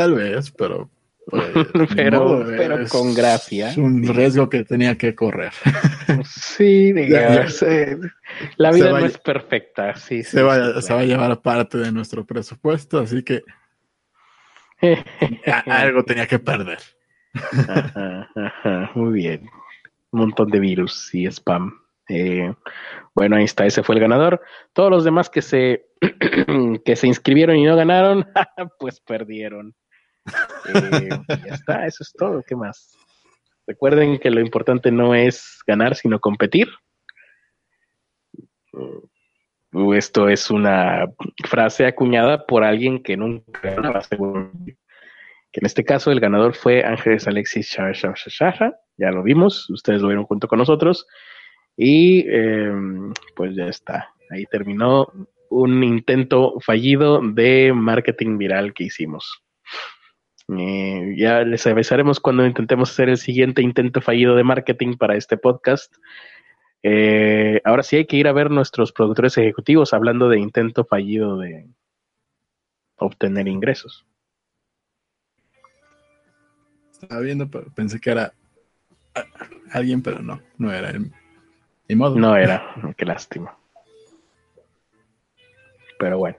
[0.00, 0.88] Tal vez, pero.
[1.26, 1.44] Pues,
[1.94, 3.68] pero, pero con gracia.
[3.68, 5.52] Es un riesgo que tenía que correr.
[6.24, 7.62] sí, digamos.
[7.62, 7.98] Eh,
[8.56, 9.94] la vida no es perfecta.
[9.96, 13.42] Sí, se, va, se va a llevar parte de nuestro presupuesto, así que
[15.66, 16.78] algo tenía que perder.
[18.94, 19.50] Muy bien.
[20.12, 21.78] Un montón de virus y spam.
[22.08, 22.54] Eh,
[23.14, 24.40] bueno, ahí está, ese fue el ganador.
[24.72, 25.86] Todos los demás que se,
[26.84, 28.26] que se inscribieron y no ganaron,
[28.78, 29.74] pues perdieron.
[30.74, 31.08] Eh,
[31.46, 32.42] ya está, eso es todo.
[32.46, 32.96] ¿Qué más?
[33.66, 36.68] Recuerden que lo importante no es ganar, sino competir.
[38.72, 41.06] Uh, esto es una
[41.48, 47.28] frase acuñada por alguien que nunca ganaba, Que en este caso el ganador fue Ángeles
[47.28, 51.06] Alexis Shara, ya lo vimos, ustedes lo vieron junto con nosotros.
[51.76, 55.12] Y em, pues ya está, ahí terminó
[55.50, 59.42] un intento fallido de marketing viral que hicimos.
[60.58, 65.36] Eh, ya les avisaremos cuando intentemos hacer el siguiente intento fallido de marketing para este
[65.36, 65.94] podcast.
[66.82, 71.36] Eh, ahora sí hay que ir a ver nuestros productores ejecutivos hablando de intento fallido
[71.38, 71.68] de
[72.96, 74.06] obtener ingresos.
[76.92, 78.32] Estaba viendo, pero pensé que era
[79.72, 81.12] alguien, pero no, no era él.
[81.96, 82.16] modo.
[82.16, 83.56] No era, qué lástima.
[85.98, 86.36] Pero bueno.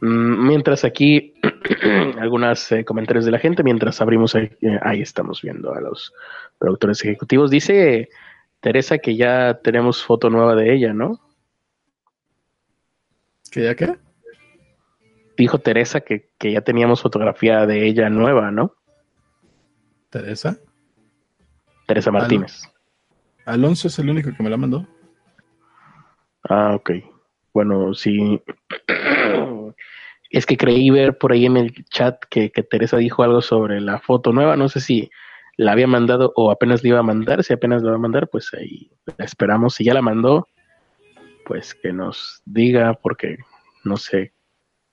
[0.00, 1.34] Mm, mientras aquí,
[2.20, 6.12] algunos eh, comentarios de la gente, mientras abrimos ahí, eh, ahí estamos viendo a los
[6.58, 7.50] productores ejecutivos.
[7.50, 8.08] Dice
[8.60, 11.20] Teresa que ya tenemos foto nueva de ella, ¿no?
[13.50, 13.96] ¿Que ya qué?
[15.36, 18.74] Dijo Teresa que, que ya teníamos fotografía de ella nueva, ¿no?
[20.10, 20.58] ¿Teresa?
[21.86, 22.62] Teresa Martínez.
[23.44, 24.86] Alonso es el único que me la mandó.
[26.42, 26.90] Ah, ok.
[27.52, 28.42] Bueno, sí.
[30.30, 34.00] Es que creí ver por ahí en el chat que, Teresa dijo algo sobre la
[34.00, 34.56] foto nueva.
[34.56, 35.10] No sé si
[35.56, 37.42] la había mandado o apenas le iba a mandar.
[37.44, 39.74] Si apenas la va a mandar, pues ahí la esperamos.
[39.74, 40.48] Si ya la mandó,
[41.44, 43.38] pues que nos diga, porque
[43.84, 44.32] no sé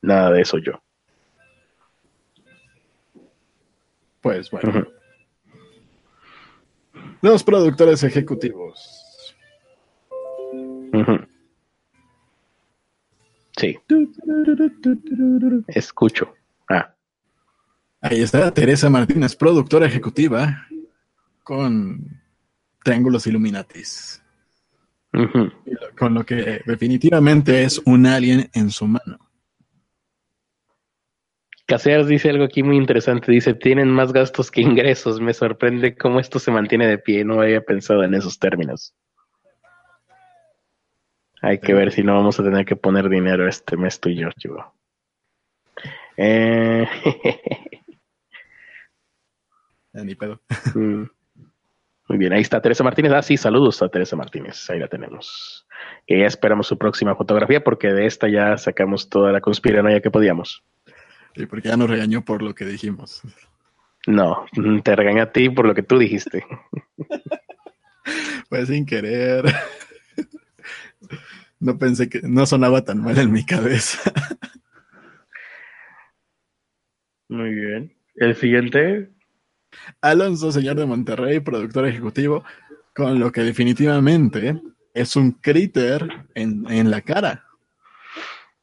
[0.01, 0.81] nada de eso yo.
[4.21, 4.87] Pues bueno.
[7.21, 9.35] Los productores ejecutivos.
[13.63, 13.79] Sí.
[15.67, 16.33] Escucho.
[16.69, 16.93] Ah.
[18.01, 20.67] Ahí está Teresa Martínez, productora ejecutiva
[21.43, 22.21] con
[22.83, 24.21] Triángulos Illuminatis.
[25.97, 29.19] Con lo que definitivamente es un alien en su mano.
[31.65, 33.31] Casears dice algo aquí muy interesante.
[33.31, 35.21] Dice, tienen más gastos que ingresos.
[35.21, 37.23] Me sorprende cómo esto se mantiene de pie.
[37.23, 38.93] No había pensado en esos términos.
[41.43, 44.15] Hay que ver si no vamos a tener que poner dinero este mes tú y
[44.15, 44.73] yo, chivo.
[46.15, 46.87] Eh...
[49.93, 50.41] Ni pedo.
[50.75, 51.03] Mm.
[52.09, 53.11] Muy bien, ahí está Teresa Martínez.
[53.13, 54.69] Ah, sí, saludos a Teresa Martínez.
[54.69, 55.67] Ahí la tenemos.
[56.05, 60.11] Y ya esperamos su próxima fotografía porque de esta ya sacamos toda la conspiranoia que
[60.11, 60.63] podíamos.
[61.35, 63.21] Y porque ya nos regañó por lo que dijimos.
[64.07, 64.45] No,
[64.83, 66.45] te regaña a ti por lo que tú dijiste.
[68.49, 69.45] Pues sin querer.
[71.59, 74.11] No pensé que no sonaba tan mal en mi cabeza.
[77.29, 77.93] Muy bien.
[78.15, 79.09] El siguiente.
[80.01, 82.43] Alonso, señor de Monterrey, productor ejecutivo,
[82.93, 84.61] con lo que definitivamente
[84.93, 87.45] es un críter en, en la cara.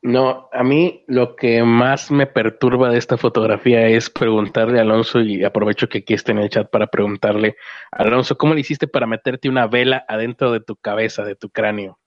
[0.03, 5.21] No, a mí lo que más me perturba de esta fotografía es preguntarle a Alonso,
[5.21, 7.57] y aprovecho que aquí está en el chat para preguntarle,
[7.93, 11.99] Alonso, ¿cómo le hiciste para meterte una vela adentro de tu cabeza, de tu cráneo?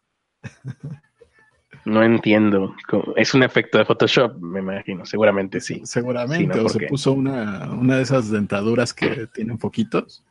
[1.86, 2.76] No entiendo.
[3.18, 5.06] Es un efecto de Photoshop, me imagino.
[5.06, 5.82] Seguramente sí.
[5.84, 6.60] Seguramente.
[6.60, 10.24] o se puso una, una, de esas dentaduras que tienen poquitos.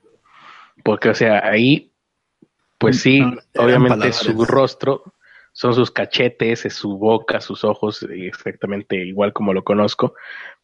[0.82, 1.92] Porque, o sea, ahí,
[2.78, 3.22] pues sí,
[3.56, 5.14] obviamente su rostro,
[5.52, 10.14] son sus cachetes, es su boca, sus ojos, exactamente igual como lo conozco.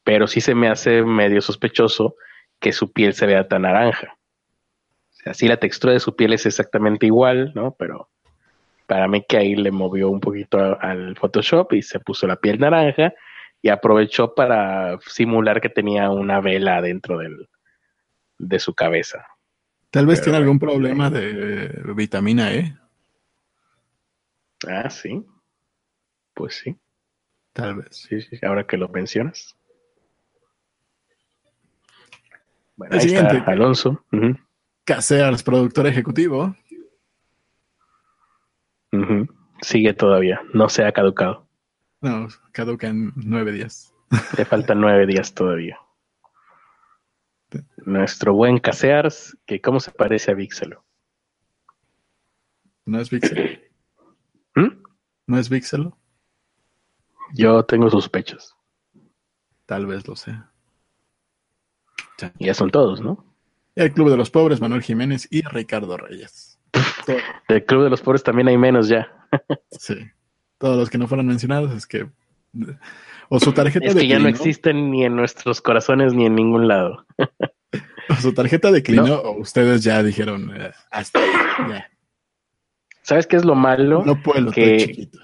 [0.04, 2.16] Pero sí se me hace medio sospechoso
[2.60, 4.16] que su piel se vea tan naranja.
[5.12, 7.76] O sea, sí la textura de su piel es exactamente igual, ¿no?
[7.78, 8.08] Pero
[8.88, 12.58] para mí que ahí le movió un poquito al Photoshop y se puso la piel
[12.58, 13.12] naranja
[13.60, 17.50] y aprovechó para simular que tenía una vela dentro del,
[18.38, 19.26] de su cabeza.
[19.90, 22.74] Tal vez tiene algún problema de vitamina E.
[24.66, 25.22] Ah, sí.
[26.32, 26.74] Pues sí.
[27.52, 27.88] Tal vez.
[27.90, 29.54] Sí, sí, ahora que lo mencionas.
[32.74, 34.02] Bueno, ahí está Alonso.
[34.84, 36.56] Casears, productor ejecutivo.
[39.60, 41.46] Sigue todavía, no se ha caducado.
[42.00, 43.94] No, caduca en nueve días.
[44.36, 45.78] Le faltan nueve días todavía.
[47.78, 50.84] Nuestro buen Casears, que cómo se parece a Vixelo.
[52.84, 53.42] ¿No es Vixelo?
[54.54, 54.82] ¿Mm?
[55.26, 55.98] ¿No es Vixelo?
[57.34, 58.56] Yo tengo sospechas.
[59.66, 60.50] Tal vez lo sea.
[62.38, 63.24] Ya son todos, ¿no?
[63.74, 66.57] El Club de los Pobres, Manuel Jiménez y Ricardo Reyes.
[67.48, 69.08] Del Club de los Pobres también hay menos ya.
[69.70, 69.94] sí.
[70.58, 72.06] Todos los que no fueron mencionados es que.
[73.28, 76.66] O su tarjeta es que ya no existen ni en nuestros corazones ni en ningún
[76.66, 77.06] lado.
[78.08, 81.20] o su tarjeta declinó, o ustedes ya dijeron eh, hasta
[83.02, 84.02] ¿Sabes qué es lo malo?
[84.04, 85.18] No puedo, que chiquito.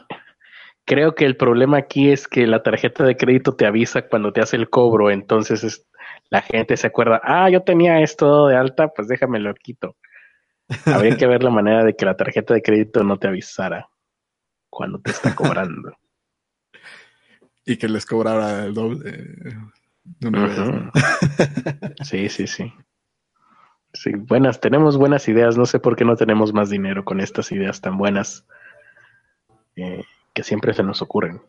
[0.86, 4.42] Creo que el problema aquí es que la tarjeta de crédito te avisa cuando te
[4.42, 5.86] hace el cobro, entonces
[6.28, 9.96] la gente se acuerda, ah, yo tenía esto de alta, pues déjame lo quito.
[10.86, 13.88] Habría que ver la manera de que la tarjeta de crédito no te avisara
[14.70, 15.92] cuando te está cobrando.
[17.64, 19.56] y que les cobrara el doble.
[22.02, 22.72] sí, sí, sí.
[23.92, 25.56] Sí, buenas, tenemos buenas ideas.
[25.56, 28.44] No sé por qué no tenemos más dinero con estas ideas tan buenas
[29.76, 31.40] eh, que siempre se nos ocurren.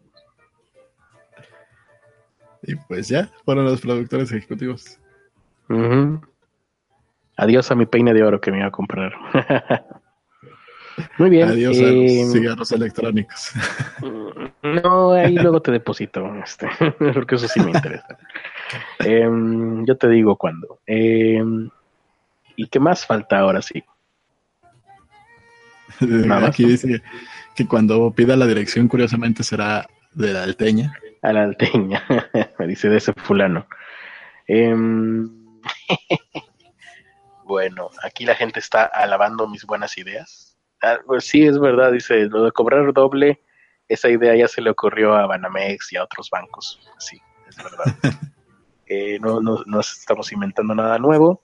[2.61, 4.99] Y pues ya, fueron los productores ejecutivos.
[7.37, 9.13] Adiós a mi peine de oro que me iba a comprar.
[11.17, 11.49] Muy bien.
[11.49, 13.51] Adiós a los eh, cigarros electrónicos.
[14.65, 16.67] No, ahí luego te deposito, este,
[17.13, 18.17] porque eso sí me interesa.
[18.97, 20.79] Em, yo te digo cuándo.
[20.87, 21.69] Em,
[22.55, 23.83] ¿Y qué más falta ahora sí?
[26.41, 27.03] Aquí dice
[27.55, 30.93] que cuando pida la dirección, curiosamente será de la Alteña.
[31.21, 32.03] A la Alteña,
[32.57, 33.67] me dice de ese fulano.
[37.45, 40.57] Bueno, aquí la gente está alabando mis buenas ideas.
[40.81, 43.39] Ah, pues sí, es verdad, dice, lo de cobrar doble,
[43.87, 46.79] esa idea ya se le ocurrió a Banamex y a otros bancos.
[46.97, 47.85] Sí, es verdad.
[48.87, 51.41] Eh, no, no, no estamos inventando nada nuevo.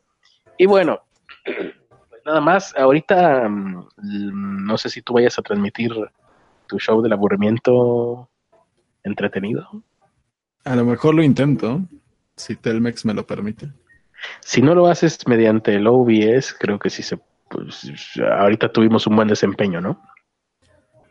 [0.60, 1.02] Y bueno,
[1.44, 3.88] pues nada más, ahorita mm,
[4.64, 5.92] no sé si tú vayas a transmitir
[6.68, 8.30] tu show del aburrimiento
[9.04, 9.68] entretenido.
[10.66, 11.82] A lo mejor lo intento,
[12.36, 13.72] si Telmex me lo permite.
[14.42, 17.20] Si no lo haces mediante el OBS, creo que sí se...
[17.50, 17.92] Pues,
[18.40, 20.02] ahorita tuvimos un buen desempeño, ¿no?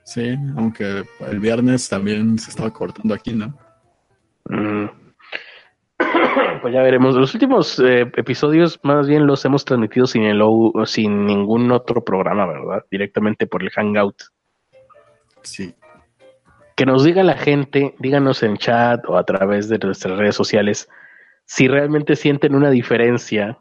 [0.04, 3.54] Sí, aunque el viernes también se estaba cortando aquí, ¿no?
[4.48, 4.86] Mm.
[6.62, 7.14] Pues ya veremos.
[7.14, 10.42] Los últimos eh, episodios más bien los hemos transmitido sin el
[10.84, 12.84] sin ningún otro programa, ¿verdad?
[12.90, 14.16] Directamente por el Hangout.
[15.42, 15.74] Sí.
[16.76, 20.88] Que nos diga la gente, díganos en chat o a través de nuestras redes sociales
[21.50, 23.58] si realmente sienten una diferencia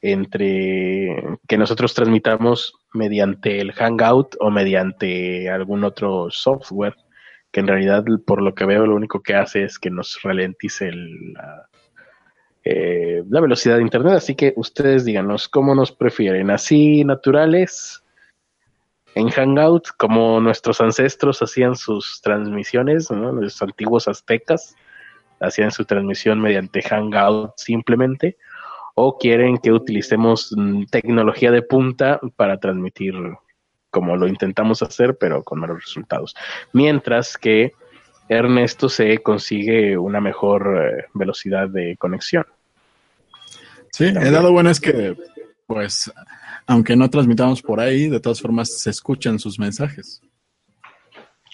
[0.00, 6.96] entre que nosotros transmitamos mediante el Hangout o mediante algún otro software,
[7.52, 10.90] que en realidad por lo que veo lo único que hace es que nos ralentice
[10.90, 11.68] la,
[12.64, 14.14] eh, la velocidad de Internet.
[14.14, 18.02] Así que ustedes díganos cómo nos prefieren, así naturales
[19.14, 24.74] en Hangout, como nuestros ancestros hacían sus transmisiones, los antiguos aztecas
[25.40, 28.36] hacían su transmisión mediante Hangout simplemente,
[28.94, 33.14] o quieren que utilicemos mm, tecnología de punta para transmitir
[33.90, 36.34] como lo intentamos hacer, pero con malos resultados.
[36.72, 37.72] Mientras que
[38.28, 42.44] Ernesto se consigue una mejor eh, velocidad de conexión.
[43.90, 45.16] Sí, el lado bueno es que,
[45.66, 46.12] pues,
[46.66, 50.20] aunque no transmitamos por ahí, de todas formas se escuchan sus mensajes.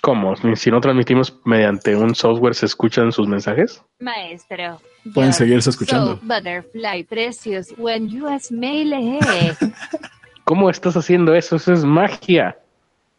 [0.05, 0.35] ¿Cómo?
[0.55, 3.83] Si no transmitimos mediante un software, ¿se escuchan sus mensajes?
[4.01, 4.79] Maestro.
[5.15, 6.21] Pueden seguirse escuchando.
[6.23, 8.93] butterfly precious when you mail
[10.45, 11.57] ¿Cómo estás haciendo eso?
[11.57, 12.55] Eso es magia.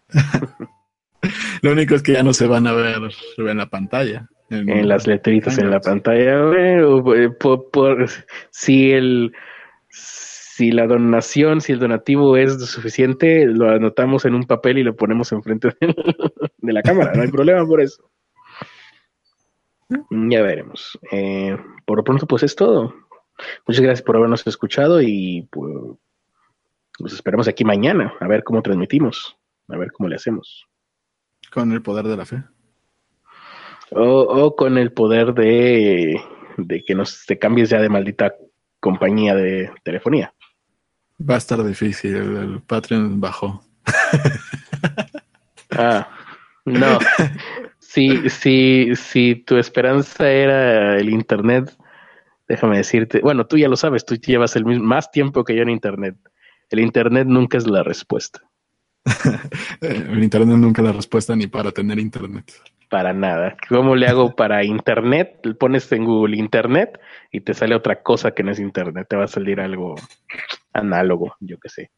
[1.64, 3.02] Lo único es que ya no se van a ver
[3.36, 4.30] en la pantalla.
[4.52, 6.52] En, las letritas en la pantalla.
[6.56, 8.06] Eh, por,
[8.52, 9.32] si el
[10.56, 14.96] si la donación, si el donativo es suficiente, lo anotamos en un papel y lo
[14.96, 15.94] ponemos enfrente de,
[16.74, 17.14] la cámara.
[17.14, 18.10] No hay problema por eso.
[20.10, 20.98] Ya veremos.
[21.12, 21.56] Eh,
[21.86, 22.96] por lo pronto, pues es todo.
[23.68, 25.74] Muchas gracias por habernos escuchado y pues,
[27.00, 29.38] nos esperamos aquí mañana a ver cómo transmitimos,
[29.68, 30.68] a ver cómo le hacemos.
[31.54, 32.44] Con el poder de la fe.
[33.92, 36.20] O, con el poder de,
[36.58, 38.36] de que nos te cambies ya de maldita
[38.80, 40.34] compañía de telefonía.
[41.20, 43.64] Va a estar difícil, el, Patreon bajó.
[45.72, 46.10] ah,
[46.66, 47.00] no.
[47.80, 51.78] Si, si, si tu esperanza era el Internet,
[52.48, 55.62] déjame decirte, bueno, tú ya lo sabes, tú llevas el mismo, más tiempo que yo
[55.62, 56.16] en Internet.
[56.70, 58.42] El Internet nunca es la respuesta.
[59.82, 62.52] el Internet nunca es la respuesta ni para tener Internet.
[62.90, 63.56] Para nada.
[63.70, 65.40] ¿Cómo le hago para Internet?
[65.60, 67.00] Pones en Google Internet
[67.32, 69.08] y te sale otra cosa que no es Internet.
[69.10, 69.96] Te va a salir algo
[70.74, 71.92] análogo, yo qué sé.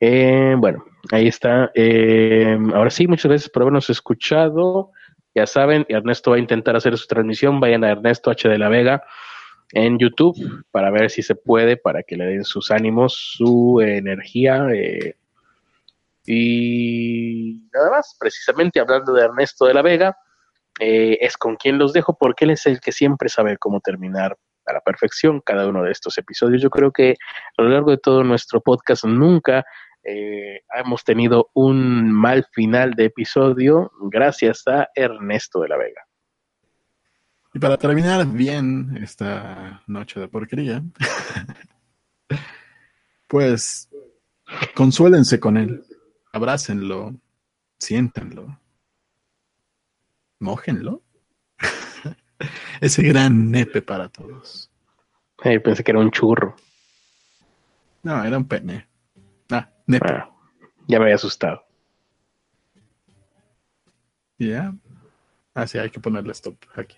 [0.00, 1.70] Eh, bueno, ahí está.
[1.74, 4.92] Eh, ahora sí, muchas gracias por habernos escuchado.
[5.34, 7.60] Ya saben, Ernesto va a intentar hacer su transmisión.
[7.60, 9.04] Vayan a Ernesto H de la Vega
[9.72, 14.66] en YouTube para ver si se puede, para que le den sus ánimos, su energía.
[14.72, 15.16] Eh,
[16.26, 20.16] y nada más, precisamente hablando de Ernesto de la Vega,
[20.78, 24.72] es con quien los dejo porque él es el que siempre sabe cómo terminar a
[24.72, 26.62] la perfección cada uno de estos episodios.
[26.62, 27.16] Yo creo que
[27.58, 29.64] a lo largo de todo nuestro podcast nunca
[30.02, 36.02] eh, hemos tenido un mal final de episodio gracias a Ernesto de la Vega.
[37.52, 40.82] Y para terminar bien esta noche de porquería,
[43.28, 43.88] pues
[44.74, 45.84] consuélense con él,
[46.32, 47.14] abrácenlo,
[47.78, 48.58] siéntanlo,
[50.38, 51.02] mójenlo
[52.80, 54.70] Ese gran nepe para todos.
[55.36, 56.56] pensé que era un churro.
[58.02, 58.89] No, era un pene.
[60.02, 60.30] Ah,
[60.86, 61.64] ya me había asustado.
[64.38, 64.74] Ya.
[65.54, 66.96] Ah, sí, hay que ponerle stop aquí.